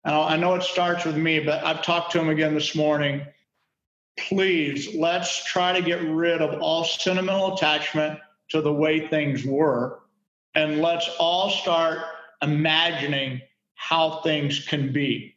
and 0.04 0.14
I 0.14 0.36
know 0.36 0.54
it 0.56 0.62
starts 0.62 1.06
with 1.06 1.16
me, 1.16 1.40
but 1.40 1.64
I've 1.64 1.82
talked 1.82 2.12
to 2.12 2.20
him 2.20 2.28
again 2.28 2.54
this 2.54 2.74
morning. 2.74 3.22
Please, 4.16 4.94
let's 4.94 5.44
try 5.44 5.78
to 5.78 5.84
get 5.84 6.02
rid 6.02 6.40
of 6.40 6.60
all 6.60 6.84
sentimental 6.84 7.54
attachment 7.54 8.18
to 8.50 8.60
the 8.60 8.72
way 8.72 9.08
things 9.08 9.44
were, 9.44 10.00
and 10.54 10.80
let's 10.80 11.08
all 11.18 11.50
start 11.50 11.98
imagining 12.42 13.40
how 13.74 14.20
things 14.22 14.66
can 14.66 14.92
be 14.92 15.34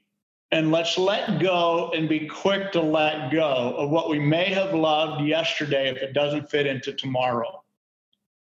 and 0.52 0.72
let's 0.72 0.98
let 0.98 1.40
go 1.40 1.92
and 1.92 2.08
be 2.08 2.26
quick 2.28 2.72
to 2.72 2.82
let 2.82 3.32
go 3.32 3.76
of 3.78 3.90
what 3.90 4.10
we 4.10 4.20
may 4.20 4.46
have 4.46 4.74
loved 4.74 5.26
yesterday 5.26 5.90
if 5.90 5.98
it 5.98 6.14
doesn't 6.14 6.50
fit 6.50 6.66
into 6.66 6.94
tomorrow. 6.94 7.64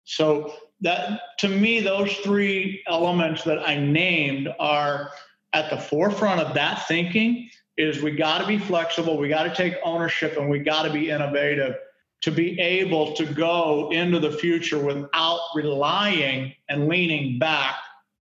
So 0.03 0.53
that 0.81 1.21
to 1.39 1.47
me 1.47 1.79
those 1.79 2.13
three 2.17 2.83
elements 2.87 3.43
that 3.43 3.67
I 3.67 3.77
named 3.77 4.49
are 4.59 5.11
at 5.53 5.69
the 5.69 5.77
forefront 5.77 6.41
of 6.41 6.53
that 6.55 6.87
thinking 6.87 7.49
is 7.77 8.01
we 8.01 8.11
got 8.11 8.39
to 8.39 8.47
be 8.47 8.57
flexible, 8.57 9.17
we 9.17 9.29
got 9.29 9.43
to 9.43 9.55
take 9.55 9.75
ownership 9.83 10.37
and 10.37 10.49
we 10.49 10.59
got 10.59 10.83
to 10.83 10.91
be 10.91 11.09
innovative 11.09 11.75
to 12.21 12.31
be 12.31 12.59
able 12.59 13.13
to 13.13 13.25
go 13.25 13.89
into 13.91 14.19
the 14.19 14.31
future 14.31 14.79
without 14.79 15.41
relying 15.55 16.53
and 16.69 16.87
leaning 16.87 17.37
back 17.37 17.75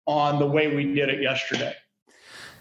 on 0.05 0.37
the 0.39 0.45
way 0.45 0.75
we 0.75 0.93
did 0.93 1.09
it 1.09 1.21
yesterday. 1.21 1.73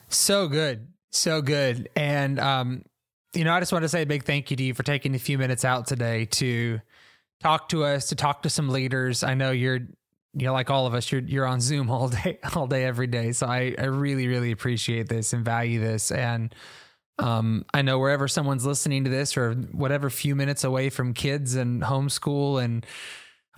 So 0.09 0.49
good. 0.49 0.89
So 1.11 1.43
good. 1.43 1.89
And, 1.95 2.41
um, 2.41 2.83
you 3.35 3.45
know, 3.45 3.53
I 3.53 3.61
just 3.61 3.73
want 3.73 3.83
to 3.83 3.89
say 3.89 4.03
a 4.03 4.07
big 4.07 4.25
thank 4.25 4.51
you 4.51 4.57
to 4.57 4.63
you 4.63 4.75
for 4.75 4.83
taking 4.83 5.15
a 5.15 5.19
few 5.19 5.37
minutes 5.37 5.65
out 5.65 5.87
today 5.87 6.25
to 6.27 6.81
talk 7.43 7.69
to 7.69 7.85
us, 7.85 8.09
to 8.09 8.15
talk 8.15 8.43
to 8.43 8.51
some 8.51 8.71
leaders. 8.71 9.23
I 9.23 9.35
know 9.35 9.51
you're, 9.51 9.81
you 10.37 10.45
know, 10.45 10.53
like 10.53 10.69
all 10.69 10.87
of 10.87 10.93
us, 10.93 11.11
you're 11.11 11.23
you're 11.23 11.47
on 11.47 11.63
Zoom 11.63 11.89
all 11.89 12.09
day, 12.11 12.39
all 12.55 12.67
day, 12.67 12.85
every 12.85 13.07
day. 13.07 13.33
So 13.33 13.47
I, 13.47 13.75
I 13.79 13.85
really, 13.85 14.29
really 14.29 14.51
appreciate 14.51 15.09
this 15.09 15.33
and 15.33 15.43
value 15.43 15.81
this. 15.81 16.11
And 16.11 16.55
um, 17.19 17.65
I 17.73 17.81
know 17.81 17.99
wherever 17.99 18.29
someone's 18.29 18.67
listening 18.67 19.05
to 19.05 19.11
this 19.11 19.39
or 19.39 19.55
whatever 19.55 20.11
few 20.11 20.37
minutes 20.37 20.63
away 20.63 20.91
from 20.91 21.15
kids 21.15 21.55
and 21.55 21.83
homeschool 21.83 22.63
and 22.63 22.85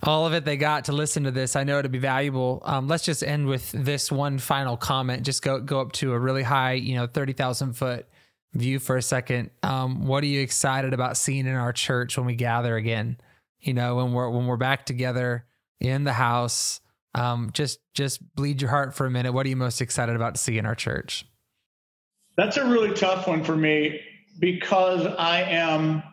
all 0.03 0.25
of 0.25 0.33
it 0.33 0.45
they 0.45 0.55
got 0.55 0.85
to 0.85 0.93
listen 0.93 1.25
to 1.25 1.31
this. 1.31 1.57
I 1.57 1.65
know 1.65 1.79
it'd 1.79 1.91
be 1.91 1.99
valuable. 1.99 2.61
Um, 2.63 2.87
let's 2.87 3.03
just 3.03 3.21
end 3.25 3.47
with 3.47 3.69
this 3.73 4.09
one 4.09 4.39
final 4.39 4.77
comment. 4.77 5.23
Just 5.23 5.41
go 5.41 5.59
go 5.59 5.81
up 5.81 5.91
to 5.93 6.13
a 6.13 6.19
really 6.19 6.43
high, 6.43 6.73
you 6.73 6.95
know, 6.95 7.07
thirty 7.07 7.33
thousand 7.33 7.73
foot 7.73 8.07
view 8.53 8.79
for 8.79 8.95
a 8.95 9.01
second. 9.01 9.49
Um, 9.63 10.07
what 10.07 10.23
are 10.23 10.27
you 10.27 10.39
excited 10.39 10.93
about 10.93 11.17
seeing 11.17 11.45
in 11.45 11.55
our 11.55 11.73
church 11.73 12.15
when 12.15 12.25
we 12.25 12.35
gather 12.35 12.77
again? 12.77 13.17
You 13.59 13.73
know, 13.73 13.97
when 13.97 14.13
we're 14.13 14.29
when 14.29 14.47
we're 14.47 14.55
back 14.55 14.85
together 14.85 15.43
in 15.79 16.03
the 16.03 16.13
house. 16.13 16.81
Um, 17.15 17.49
just 17.53 17.79
just 17.93 18.35
bleed 18.35 18.61
your 18.61 18.69
heart 18.69 18.93
for 18.93 19.05
a 19.05 19.11
minute. 19.11 19.33
What 19.33 19.45
are 19.45 19.49
you 19.49 19.55
most 19.55 19.81
excited 19.81 20.15
about 20.15 20.35
to 20.35 20.41
see 20.41 20.57
in 20.57 20.65
our 20.65 20.75
church? 20.75 21.25
That's 22.37 22.57
a 22.57 22.65
really 22.65 22.93
tough 22.93 23.27
one 23.27 23.43
for 23.43 23.55
me 23.55 23.99
because 24.39 25.05
I 25.05 25.41
am 25.41 26.03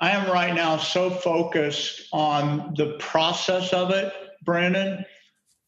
I 0.00 0.10
am 0.10 0.30
right 0.30 0.52
now 0.52 0.78
so 0.78 1.10
focused 1.10 2.08
on 2.12 2.74
the 2.76 2.96
process 2.98 3.72
of 3.72 3.90
it, 3.92 4.12
Brandon, 4.44 5.04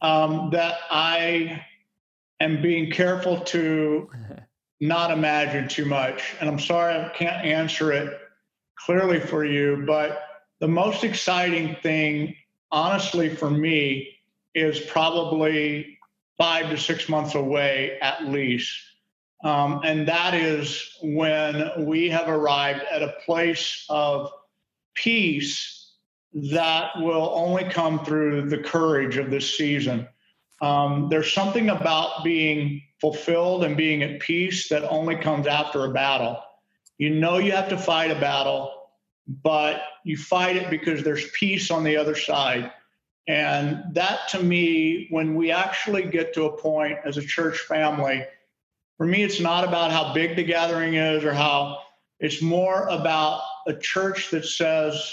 um, 0.02 0.50
that 0.50 0.78
I 0.90 1.64
am 2.40 2.60
being 2.60 2.90
careful 2.90 3.40
to 3.40 4.10
not 4.80 5.12
imagine 5.12 5.68
too 5.68 5.84
much. 5.84 6.34
And 6.40 6.48
I'm 6.48 6.58
sorry 6.58 6.94
I 6.98 7.08
can't 7.10 7.46
answer 7.46 7.92
it 7.92 8.18
clearly 8.76 9.20
for 9.20 9.44
you, 9.44 9.84
but 9.86 10.22
the 10.60 10.68
most 10.68 11.04
exciting 11.04 11.76
thing, 11.82 12.34
honestly, 12.74 13.28
for 13.28 13.48
me, 13.48 14.08
is 14.54 14.80
probably 14.80 15.98
five 16.36 16.68
to 16.70 16.76
six 16.76 17.08
months 17.08 17.34
away 17.34 17.98
at 18.02 18.26
least. 18.26 18.76
Um, 19.44 19.80
and 19.84 20.08
that 20.08 20.34
is 20.34 20.96
when 21.02 21.86
we 21.86 22.08
have 22.10 22.28
arrived 22.28 22.82
at 22.90 23.02
a 23.02 23.14
place 23.24 23.84
of 23.88 24.30
peace 24.94 25.92
that 26.32 26.90
will 26.96 27.32
only 27.34 27.64
come 27.64 28.04
through 28.04 28.48
the 28.48 28.58
courage 28.58 29.18
of 29.18 29.30
this 29.30 29.56
season. 29.56 30.08
Um, 30.60 31.08
there's 31.10 31.32
something 31.32 31.70
about 31.70 32.24
being 32.24 32.82
fulfilled 33.00 33.64
and 33.64 33.76
being 33.76 34.02
at 34.02 34.20
peace 34.20 34.68
that 34.68 34.88
only 34.88 35.16
comes 35.16 35.46
after 35.46 35.84
a 35.84 35.92
battle. 35.92 36.40
You 36.98 37.10
know 37.10 37.38
you 37.38 37.52
have 37.52 37.68
to 37.68 37.78
fight 37.78 38.10
a 38.10 38.18
battle, 38.18 38.83
but 39.26 39.82
you 40.04 40.16
fight 40.16 40.56
it 40.56 40.70
because 40.70 41.02
there's 41.02 41.30
peace 41.30 41.70
on 41.70 41.84
the 41.84 41.96
other 41.96 42.14
side. 42.14 42.70
And 43.26 43.82
that 43.94 44.28
to 44.30 44.42
me, 44.42 45.06
when 45.10 45.34
we 45.34 45.50
actually 45.50 46.02
get 46.04 46.34
to 46.34 46.44
a 46.44 46.56
point 46.56 46.98
as 47.04 47.16
a 47.16 47.22
church 47.22 47.58
family 47.60 48.24
for 48.96 49.06
me, 49.06 49.22
it's 49.22 49.40
not 49.40 49.64
about 49.64 49.90
how 49.90 50.12
big 50.12 50.36
the 50.36 50.44
gathering 50.44 50.94
is 50.94 51.24
or 51.24 51.32
how 51.34 51.80
it's 52.20 52.40
more 52.40 52.86
about 52.88 53.42
a 53.66 53.74
church 53.74 54.30
that 54.30 54.44
says, 54.44 55.12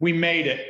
we 0.00 0.12
made 0.12 0.46
it. 0.46 0.68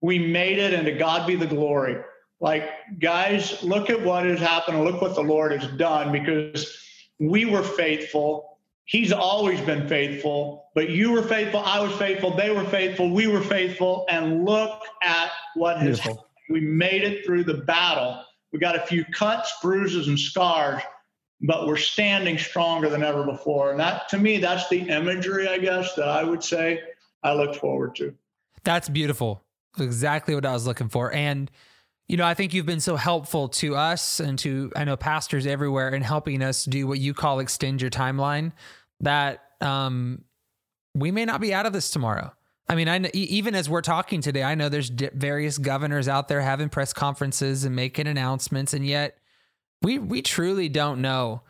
We 0.00 0.18
made 0.18 0.58
it, 0.58 0.74
and 0.74 0.86
to 0.86 0.92
God 0.92 1.26
be 1.26 1.34
the 1.34 1.46
glory. 1.46 1.96
Like, 2.40 2.70
guys, 3.00 3.62
look 3.62 3.90
at 3.90 4.00
what 4.00 4.26
has 4.26 4.38
happened. 4.38 4.84
Look 4.84 5.00
what 5.00 5.14
the 5.14 5.22
Lord 5.22 5.52
has 5.52 5.70
done 5.72 6.12
because 6.12 6.78
we 7.18 7.46
were 7.46 7.62
faithful. 7.62 8.55
He's 8.86 9.12
always 9.12 9.60
been 9.60 9.88
faithful, 9.88 10.70
but 10.74 10.90
you 10.90 11.10
were 11.10 11.22
faithful. 11.22 11.60
I 11.60 11.80
was 11.80 11.92
faithful. 11.96 12.36
They 12.36 12.50
were 12.50 12.64
faithful. 12.64 13.12
We 13.12 13.26
were 13.26 13.40
faithful. 13.42 14.06
And 14.08 14.44
look 14.44 14.80
at 15.02 15.30
what 15.54 15.78
has 15.78 15.98
happened. 15.98 16.20
We 16.48 16.60
made 16.60 17.02
it 17.02 17.26
through 17.26 17.44
the 17.44 17.54
battle. 17.54 18.22
We 18.52 18.60
got 18.60 18.76
a 18.76 18.86
few 18.86 19.04
cuts, 19.06 19.52
bruises, 19.60 20.06
and 20.06 20.18
scars, 20.18 20.80
but 21.40 21.66
we're 21.66 21.76
standing 21.76 22.38
stronger 22.38 22.88
than 22.88 23.02
ever 23.02 23.24
before. 23.24 23.72
And 23.72 23.80
that, 23.80 24.08
to 24.10 24.18
me, 24.18 24.38
that's 24.38 24.68
the 24.68 24.88
imagery, 24.88 25.48
I 25.48 25.58
guess, 25.58 25.94
that 25.96 26.08
I 26.08 26.22
would 26.22 26.44
say 26.44 26.80
I 27.24 27.32
look 27.32 27.56
forward 27.56 27.96
to. 27.96 28.14
That's 28.62 28.88
beautiful. 28.88 29.42
Exactly 29.78 30.36
what 30.36 30.46
I 30.46 30.52
was 30.52 30.64
looking 30.64 30.88
for. 30.88 31.12
And, 31.12 31.50
you 32.08 32.16
know, 32.16 32.24
I 32.24 32.34
think 32.34 32.54
you've 32.54 32.66
been 32.66 32.80
so 32.80 32.96
helpful 32.96 33.48
to 33.48 33.74
us 33.74 34.20
and 34.20 34.38
to, 34.40 34.72
I 34.76 34.84
know, 34.84 34.96
pastors 34.96 35.46
everywhere 35.46 35.88
in 35.88 36.02
helping 36.02 36.42
us 36.42 36.64
do 36.64 36.86
what 36.86 37.00
you 37.00 37.14
call 37.14 37.40
extend 37.40 37.80
your 37.80 37.90
timeline 37.90 38.52
that 39.00 39.42
um, 39.60 40.22
we 40.94 41.10
may 41.10 41.24
not 41.24 41.40
be 41.40 41.52
out 41.52 41.66
of 41.66 41.72
this 41.72 41.90
tomorrow. 41.90 42.32
I 42.68 42.74
mean, 42.74 42.88
I 42.88 42.98
even 43.12 43.54
as 43.54 43.68
we're 43.68 43.82
talking 43.82 44.20
today, 44.20 44.42
I 44.42 44.56
know 44.56 44.68
there's 44.68 44.88
various 44.88 45.56
governors 45.56 46.08
out 46.08 46.26
there 46.26 46.40
having 46.40 46.68
press 46.68 46.92
conferences 46.92 47.64
and 47.64 47.76
making 47.76 48.08
announcements, 48.08 48.74
and 48.74 48.84
yet 48.84 49.18
we 49.82 49.98
we 49.98 50.20
truly 50.20 50.68
don't 50.68 51.00
know. 51.00 51.42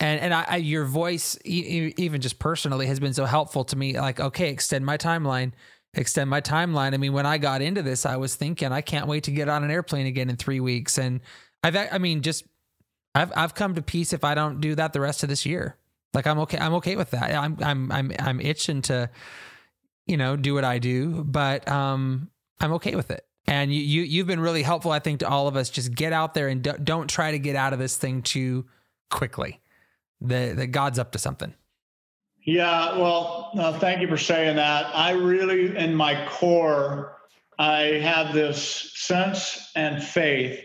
And 0.00 0.20
and 0.20 0.34
I, 0.34 0.44
I 0.48 0.56
your 0.56 0.84
voice, 0.84 1.38
even 1.44 2.20
just 2.20 2.40
personally, 2.40 2.86
has 2.86 2.98
been 2.98 3.14
so 3.14 3.24
helpful 3.24 3.64
to 3.66 3.76
me. 3.76 4.00
Like, 4.00 4.18
okay, 4.18 4.50
extend 4.50 4.84
my 4.84 4.96
timeline, 4.96 5.52
extend 5.96 6.30
my 6.30 6.40
timeline. 6.40 6.94
I 6.94 6.96
mean, 6.96 7.12
when 7.12 7.26
I 7.26 7.38
got 7.38 7.62
into 7.62 7.82
this, 7.82 8.06
I 8.06 8.16
was 8.16 8.34
thinking, 8.34 8.72
I 8.72 8.80
can't 8.80 9.06
wait 9.06 9.24
to 9.24 9.30
get 9.30 9.48
on 9.48 9.64
an 9.64 9.70
airplane 9.70 10.06
again 10.06 10.30
in 10.30 10.36
three 10.36 10.60
weeks. 10.60 10.98
And 10.98 11.20
I've, 11.62 11.76
I 11.76 11.98
mean, 11.98 12.22
just 12.22 12.44
I've 13.14 13.32
I've 13.36 13.54
come 13.54 13.74
to 13.74 13.82
peace 13.82 14.12
if 14.12 14.24
I 14.24 14.34
don't 14.34 14.60
do 14.60 14.74
that 14.74 14.92
the 14.92 15.00
rest 15.00 15.22
of 15.22 15.28
this 15.28 15.46
year. 15.46 15.76
Like, 16.12 16.26
I'm 16.26 16.38
okay. 16.40 16.58
I'm 16.58 16.74
okay 16.74 16.96
with 16.96 17.10
that. 17.10 17.34
I'm 17.34 17.56
I'm 17.62 17.92
I'm 17.92 18.12
I'm 18.18 18.40
itching 18.40 18.82
to, 18.82 19.10
you 20.06 20.16
know, 20.16 20.36
do 20.36 20.54
what 20.54 20.64
I 20.64 20.78
do, 20.78 21.24
but 21.24 21.68
um, 21.68 22.30
I'm 22.60 22.72
okay 22.74 22.94
with 22.94 23.10
it. 23.10 23.26
And 23.46 23.72
you, 23.72 23.80
you 23.80 24.02
you've 24.02 24.26
been 24.26 24.40
really 24.40 24.62
helpful, 24.62 24.90
I 24.90 25.00
think, 25.00 25.20
to 25.20 25.28
all 25.28 25.48
of 25.48 25.56
us. 25.56 25.70
Just 25.70 25.94
get 25.94 26.12
out 26.12 26.34
there 26.34 26.48
and 26.48 26.62
do, 26.62 26.72
don't 26.72 27.08
try 27.08 27.32
to 27.32 27.38
get 27.38 27.56
out 27.56 27.72
of 27.72 27.78
this 27.78 27.96
thing 27.96 28.22
too 28.22 28.66
quickly. 29.10 29.60
That 30.20 30.56
that 30.56 30.66
God's 30.68 30.98
up 30.98 31.12
to 31.12 31.18
something. 31.18 31.54
Yeah, 32.44 32.98
well, 32.98 33.52
uh, 33.58 33.78
thank 33.78 34.02
you 34.02 34.08
for 34.08 34.18
saying 34.18 34.56
that. 34.56 34.94
I 34.94 35.12
really, 35.12 35.74
in 35.76 35.94
my 35.94 36.26
core, 36.28 37.16
I 37.58 38.00
have 38.02 38.34
this 38.34 38.92
sense 38.94 39.70
and 39.74 40.02
faith 40.02 40.60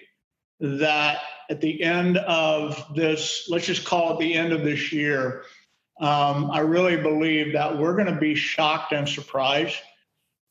that 0.60 1.20
at 1.50 1.62
the 1.62 1.82
end 1.82 2.18
of 2.18 2.84
this, 2.96 3.48
let's 3.50 3.66
just 3.66 3.86
call 3.86 4.14
it 4.14 4.20
the 4.20 4.34
end 4.34 4.52
of 4.52 4.64
this 4.64 4.92
year, 4.92 5.44
um, 6.02 6.52
I 6.52 6.60
really 6.60 6.98
believe 6.98 7.54
that 7.54 7.78
we're 7.78 7.94
going 7.94 8.14
to 8.14 8.20
be 8.20 8.36
shocked 8.36 8.92
and 8.92 9.08
surprised 9.08 9.78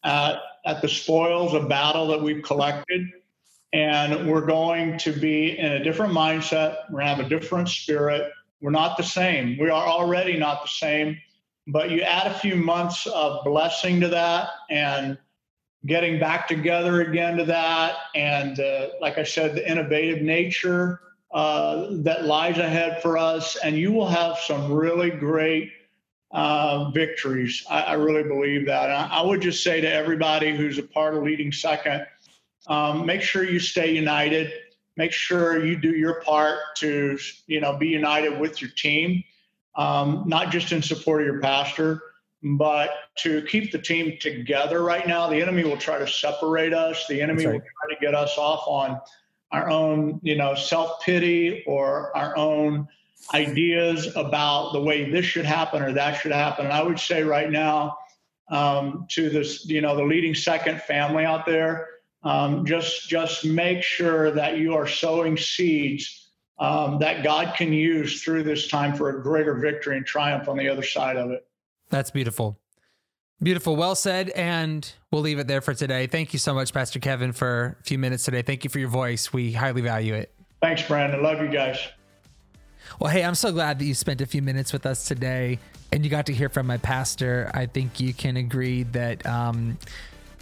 at, 0.04 0.36
at 0.64 0.80
the 0.80 0.88
spoils 0.88 1.52
of 1.52 1.68
battle 1.68 2.06
that 2.08 2.22
we've 2.22 2.42
collected. 2.42 3.02
And 3.74 4.30
we're 4.30 4.46
going 4.46 4.96
to 4.98 5.12
be 5.12 5.58
in 5.58 5.72
a 5.72 5.84
different 5.84 6.14
mindset. 6.14 6.76
We're 6.88 7.00
going 7.00 7.16
to 7.16 7.22
have 7.22 7.26
a 7.26 7.28
different 7.28 7.68
spirit. 7.68 8.32
We're 8.61 8.71
not 8.71 8.97
the 8.97 9.03
same. 9.03 9.57
We 9.59 9.71
are 9.71 9.87
already 9.87 10.37
not 10.37 10.62
the 10.62 10.68
same. 10.68 11.18
But 11.66 11.90
you 11.90 12.01
add 12.03 12.27
a 12.27 12.38
few 12.38 12.57
months 12.57 13.07
of 13.07 13.44
blessing 13.44 14.01
to 14.01 14.09
that 14.09 14.49
and 14.71 15.18
getting 15.87 16.18
back 16.18 16.49
together 16.49 17.03
again 17.03 17.37
to 17.37 17.44
that. 17.44 17.97
And 18.14 18.59
uh, 18.59 18.88
like 19.01 19.18
I 19.18 19.23
said, 19.23 19.55
the 19.55 19.71
innovative 19.71 20.23
nature 20.23 21.01
uh, 21.33 21.88
that 21.90 22.25
lies 22.25 22.57
ahead 22.57 23.03
for 23.03 23.18
us. 23.18 23.57
And 23.57 23.77
you 23.77 23.92
will 23.92 24.09
have 24.09 24.38
some 24.38 24.73
really 24.73 25.11
great 25.11 25.71
uh, 26.31 26.90
victories. 26.90 27.64
I, 27.68 27.83
I, 27.83 27.92
really 27.94 28.23
believe 28.23 28.66
that. 28.66 28.90
I, 28.90 29.09
I, 29.11 29.23
would 29.23 29.40
just 29.40 29.62
say 29.62 29.81
to 29.81 29.90
everybody 29.90 30.55
who's 30.55 30.77
a 30.77 30.83
part 30.83 31.14
of 31.14 31.23
leading 31.23 31.53
second, 31.53 32.07
um, 32.66 33.07
make 33.07 33.23
sure 33.23 33.44
you 33.44 33.59
stay 33.59 33.94
united 33.94 34.53
make 34.98 35.12
sure 35.12 35.64
you 35.64 35.76
do 35.76 35.92
your 35.96 36.20
part 36.20 36.58
to 36.76 37.18
you 37.46 37.61
know 37.61 37.78
be 37.78 37.88
united 37.88 38.38
with 38.38 38.61
your 38.61 38.70
team 38.76 39.24
um, 39.76 40.24
not 40.26 40.50
just 40.50 40.72
in 40.72 40.82
support 40.82 41.22
of 41.22 41.26
your 41.26 41.40
pastor 41.40 42.02
but 42.42 42.90
to 43.16 43.42
keep 43.42 43.72
the 43.72 43.78
team 43.78 44.16
together 44.20 44.82
right 44.82 45.06
now. 45.06 45.28
The 45.28 45.40
enemy 45.40 45.64
will 45.64 45.76
try 45.76 45.98
to 45.98 46.06
separate 46.06 46.72
us. 46.72 47.06
The 47.08 47.20
enemy 47.20 47.46
right. 47.46 47.54
will 47.54 47.61
try 47.61 47.94
to 47.94 48.00
get 48.00 48.14
us 48.14 48.38
off 48.38 48.62
on 48.66 49.00
our 49.50 49.70
own 49.70 50.20
you 50.22 50.37
know 50.37 50.54
self-pity 50.54 51.64
or 51.66 52.14
our 52.16 52.37
own 52.37 52.87
ideas 53.34 54.14
about 54.14 54.72
the 54.72 54.80
way 54.80 55.11
this 55.11 55.24
should 55.24 55.46
happen 55.46 55.82
or 55.82 55.92
that 55.92 56.20
should 56.20 56.32
happen. 56.32 56.66
And 56.66 56.74
i 56.74 56.82
would 56.82 57.00
say 57.00 57.22
right 57.22 57.50
now 57.50 57.96
um, 58.50 59.06
to 59.11 59.30
this 59.30 59.66
you 59.66 59.80
know 59.80 59.96
the 59.96 60.04
leading 60.04 60.34
second 60.34 60.82
family 60.82 61.24
out 61.24 61.46
there 61.46 61.87
um, 62.22 62.64
just 62.66 63.09
just 63.09 63.44
make 63.44 63.83
sure 63.83 64.31
that 64.31 64.59
you 64.59 64.74
are 64.74 64.87
sowing 64.87 65.37
seeds 65.37 66.31
um, 66.59 66.98
that 66.98 67.22
God 67.22 67.54
can 67.57 67.72
use 67.72 68.22
through 68.22 68.42
this 68.42 68.68
time 68.68 68.94
for 68.94 69.11
a 69.11 69.22
greater 69.22 69.54
victory 69.54 69.96
and 69.96 70.04
triumph 70.04 70.48
on 70.48 70.57
the 70.57 70.68
other 70.68 70.83
side 70.83 71.16
of 71.16 71.31
it. 71.31 71.46
That's 71.90 72.11
beautiful. 72.11 72.59
Beautiful. 73.40 73.76
Well 73.76 73.94
said. 73.94 74.31
And 74.31 74.90
we'll 75.12 75.22
leave 75.22 75.38
it 75.38 75.46
there 75.46 75.61
for 75.61 75.72
today. 75.72 76.09
Thank 76.09 76.33
you 76.33 76.38
so 76.38 76.54
much, 76.54 76.72
Pastor 76.72 76.98
Kevin, 76.98 77.33
for 77.33 77.76
a 77.81 77.85
few 77.85 77.98
minutes 77.98 78.24
today. 78.24 78.42
Thank 78.42 78.64
you 78.64 78.70
for 78.70 78.81
your 78.81 78.88
voice. 78.88 79.33
We 79.33 79.52
highly 79.52 79.81
value 79.81 80.14
it. 80.14 80.35
Thanks, 80.61 80.83
Brandon. 80.83 81.22
Love 81.22 81.40
you 81.40 81.48
guys. 81.48 81.78
Well, 82.98 83.12
hey, 83.12 83.22
I'm 83.22 83.37
so 83.37 83.52
glad 83.52 83.78
that 83.78 83.85
you 83.85 83.94
spent 83.94 84.20
a 84.20 84.26
few 84.26 84.42
minutes 84.42 84.72
with 84.72 84.87
us 84.87 85.04
today 85.04 85.61
and 85.92 86.02
you 86.02 86.11
got 86.11 86.26
to 86.26 86.33
hear 86.33 86.48
from 86.48 86.66
my 86.66 86.78
pastor. 86.78 87.50
I 87.54 87.66
think 87.66 88.00
you 88.00 88.12
can 88.12 88.37
agree 88.37 88.83
that 88.85 89.24
um, 89.24 89.78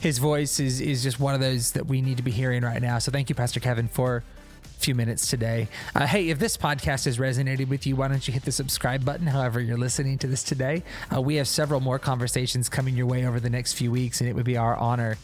his 0.00 0.18
voice 0.18 0.60
is 0.60 0.80
is 0.80 1.02
just 1.02 1.18
one 1.20 1.34
of 1.34 1.40
those 1.40 1.72
that 1.72 1.86
we 1.86 2.02
need 2.02 2.16
to 2.16 2.22
be 2.22 2.30
hearing 2.30 2.62
right 2.62 2.80
now. 2.80 2.98
So 2.98 3.10
thank 3.10 3.28
you, 3.28 3.34
Pastor 3.34 3.60
Kevin, 3.60 3.88
for 3.88 4.22
a 4.64 4.80
few 4.80 4.94
minutes 4.94 5.28
today. 5.28 5.68
Uh, 5.94 6.06
hey, 6.06 6.28
if 6.28 6.38
this 6.38 6.56
podcast 6.56 7.06
has 7.06 7.18
resonated 7.18 7.68
with 7.68 7.86
you, 7.86 7.96
why 7.96 8.08
don't 8.08 8.26
you 8.26 8.34
hit 8.34 8.44
the 8.44 8.52
subscribe 8.52 9.04
button? 9.04 9.26
However, 9.26 9.60
you're 9.60 9.78
listening 9.78 10.18
to 10.18 10.26
this 10.26 10.42
today, 10.42 10.82
uh, 11.14 11.20
we 11.20 11.36
have 11.36 11.48
several 11.48 11.80
more 11.80 11.98
conversations 11.98 12.68
coming 12.68 12.96
your 12.96 13.06
way 13.06 13.26
over 13.26 13.40
the 13.40 13.50
next 13.50 13.74
few 13.74 13.90
weeks, 13.90 14.20
and 14.20 14.28
it 14.28 14.34
would 14.34 14.44
be 14.44 14.56
our 14.56 14.76
honor 14.76 15.16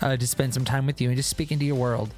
uh, 0.00 0.16
to 0.16 0.26
spend 0.26 0.52
some 0.52 0.64
time 0.64 0.86
with 0.86 1.00
you 1.00 1.08
and 1.08 1.16
just 1.16 1.30
speak 1.30 1.52
into 1.52 1.64
your 1.64 1.76
world 1.76 2.12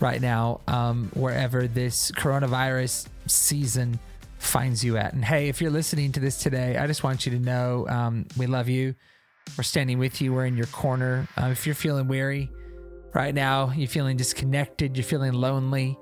right 0.00 0.20
now, 0.20 0.60
um, 0.68 1.10
wherever 1.14 1.66
this 1.66 2.12
coronavirus 2.12 3.08
season 3.26 3.98
finds 4.38 4.84
you 4.84 4.96
at. 4.96 5.12
And 5.12 5.24
hey, 5.24 5.48
if 5.48 5.60
you're 5.60 5.70
listening 5.70 6.12
to 6.12 6.20
this 6.20 6.38
today, 6.38 6.76
I 6.76 6.86
just 6.86 7.02
want 7.02 7.26
you 7.26 7.32
to 7.32 7.38
know 7.38 7.86
um, 7.88 8.26
we 8.36 8.46
love 8.46 8.68
you. 8.68 8.94
We're 9.56 9.64
standing 9.64 9.98
with 9.98 10.20
you. 10.20 10.32
We're 10.32 10.46
in 10.46 10.56
your 10.56 10.66
corner. 10.66 11.28
Uh, 11.36 11.46
if 11.46 11.66
you're 11.66 11.74
feeling 11.74 12.08
weary 12.08 12.50
right 13.14 13.34
now, 13.34 13.72
you're 13.72 13.88
feeling 13.88 14.16
disconnected, 14.16 14.96
you're 14.96 15.04
feeling 15.04 15.32
lonely, 15.32 15.98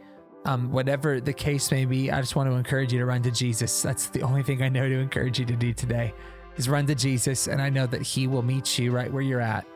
um, 0.46 0.70
whatever 0.70 1.20
the 1.20 1.32
case 1.32 1.70
may 1.70 1.84
be, 1.84 2.10
I 2.10 2.20
just 2.20 2.36
want 2.36 2.48
to 2.48 2.54
encourage 2.54 2.92
you 2.92 3.00
to 3.00 3.06
run 3.06 3.22
to 3.22 3.30
Jesus. 3.30 3.82
That's 3.82 4.08
the 4.08 4.22
only 4.22 4.42
thing 4.42 4.62
I 4.62 4.68
know 4.68 4.88
to 4.88 4.94
encourage 4.96 5.40
you 5.40 5.44
to 5.46 5.56
do 5.56 5.72
today 5.72 6.14
is 6.56 6.68
run 6.68 6.86
to 6.86 6.94
Jesus. 6.94 7.48
And 7.48 7.60
I 7.60 7.68
know 7.68 7.86
that 7.86 8.02
He 8.02 8.26
will 8.26 8.42
meet 8.42 8.78
you 8.78 8.92
right 8.92 9.12
where 9.12 9.22
you're 9.22 9.40
at 9.40 9.66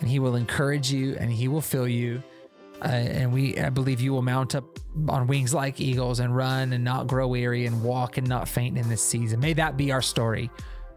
and 0.00 0.08
He 0.08 0.20
will 0.20 0.36
encourage 0.36 0.92
you 0.92 1.16
and 1.18 1.30
He 1.30 1.48
will 1.48 1.60
fill 1.60 1.88
you. 1.88 2.22
Uh, 2.80 2.88
and 2.88 3.32
we, 3.32 3.58
I 3.58 3.70
believe 3.70 4.00
you 4.00 4.12
will 4.12 4.22
mount 4.22 4.54
up 4.54 4.64
on 5.08 5.26
wings 5.26 5.54
like 5.54 5.80
eagles 5.80 6.18
and 6.18 6.34
run 6.34 6.72
and 6.72 6.82
not 6.82 7.06
grow 7.06 7.28
weary 7.28 7.66
and 7.66 7.82
walk 7.82 8.16
and 8.16 8.28
not 8.28 8.48
faint 8.48 8.76
in 8.76 8.88
this 8.88 9.02
season. 9.02 9.40
May 9.40 9.52
that 9.54 9.76
be 9.76 9.92
our 9.92 10.02
story 10.02 10.50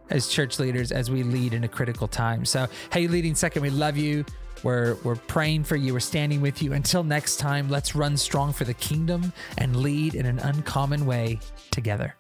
as 0.10 0.28
church 0.28 0.60
leaders 0.60 0.92
as 0.92 1.10
we 1.10 1.24
lead 1.24 1.54
in 1.54 1.64
a 1.64 1.68
critical 1.68 2.08
time. 2.08 2.46
So, 2.46 2.68
hey, 2.92 3.08
leading 3.08 3.36
second, 3.36 3.62
we 3.62 3.70
love 3.70 3.98
you. 3.98 4.26
We're, 4.64 4.96
we're 5.04 5.16
praying 5.16 5.66
for 5.66 5.76
you. 5.76 5.94
We're 5.94 6.00
standing 6.00 6.42
with 6.42 6.62
you. 6.62 6.74
Until 6.74 7.04
next 7.04 7.38
time, 7.38 7.70
let's 7.70 7.96
run 7.96 8.18
strong 8.18 8.54
for 8.54 8.64
the 8.64 8.74
kingdom 8.74 9.32
and 9.58 9.76
lead 9.76 10.16
in 10.16 10.26
an 10.26 10.40
uncommon 10.40 11.06
way 11.06 11.40
together. 11.72 12.16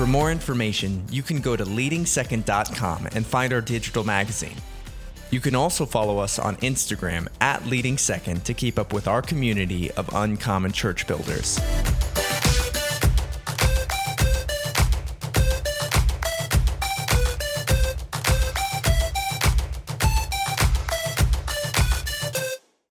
For 0.00 0.06
more 0.06 0.32
information, 0.32 1.04
you 1.10 1.22
can 1.22 1.40
go 1.40 1.56
to 1.56 1.64
leadingsecond.com 1.64 3.08
and 3.12 3.26
find 3.26 3.52
our 3.52 3.60
digital 3.60 4.02
magazine. 4.02 4.56
You 5.30 5.40
can 5.40 5.54
also 5.54 5.86
follow 5.86 6.18
us 6.18 6.40
on 6.40 6.56
Instagram 6.56 7.28
at 7.40 7.64
Leading 7.64 7.98
Second 7.98 8.44
to 8.46 8.52
keep 8.52 8.80
up 8.80 8.92
with 8.92 9.06
our 9.06 9.22
community 9.22 9.90
of 9.92 10.12
uncommon 10.12 10.72
church 10.72 11.06
builders. 11.06 11.60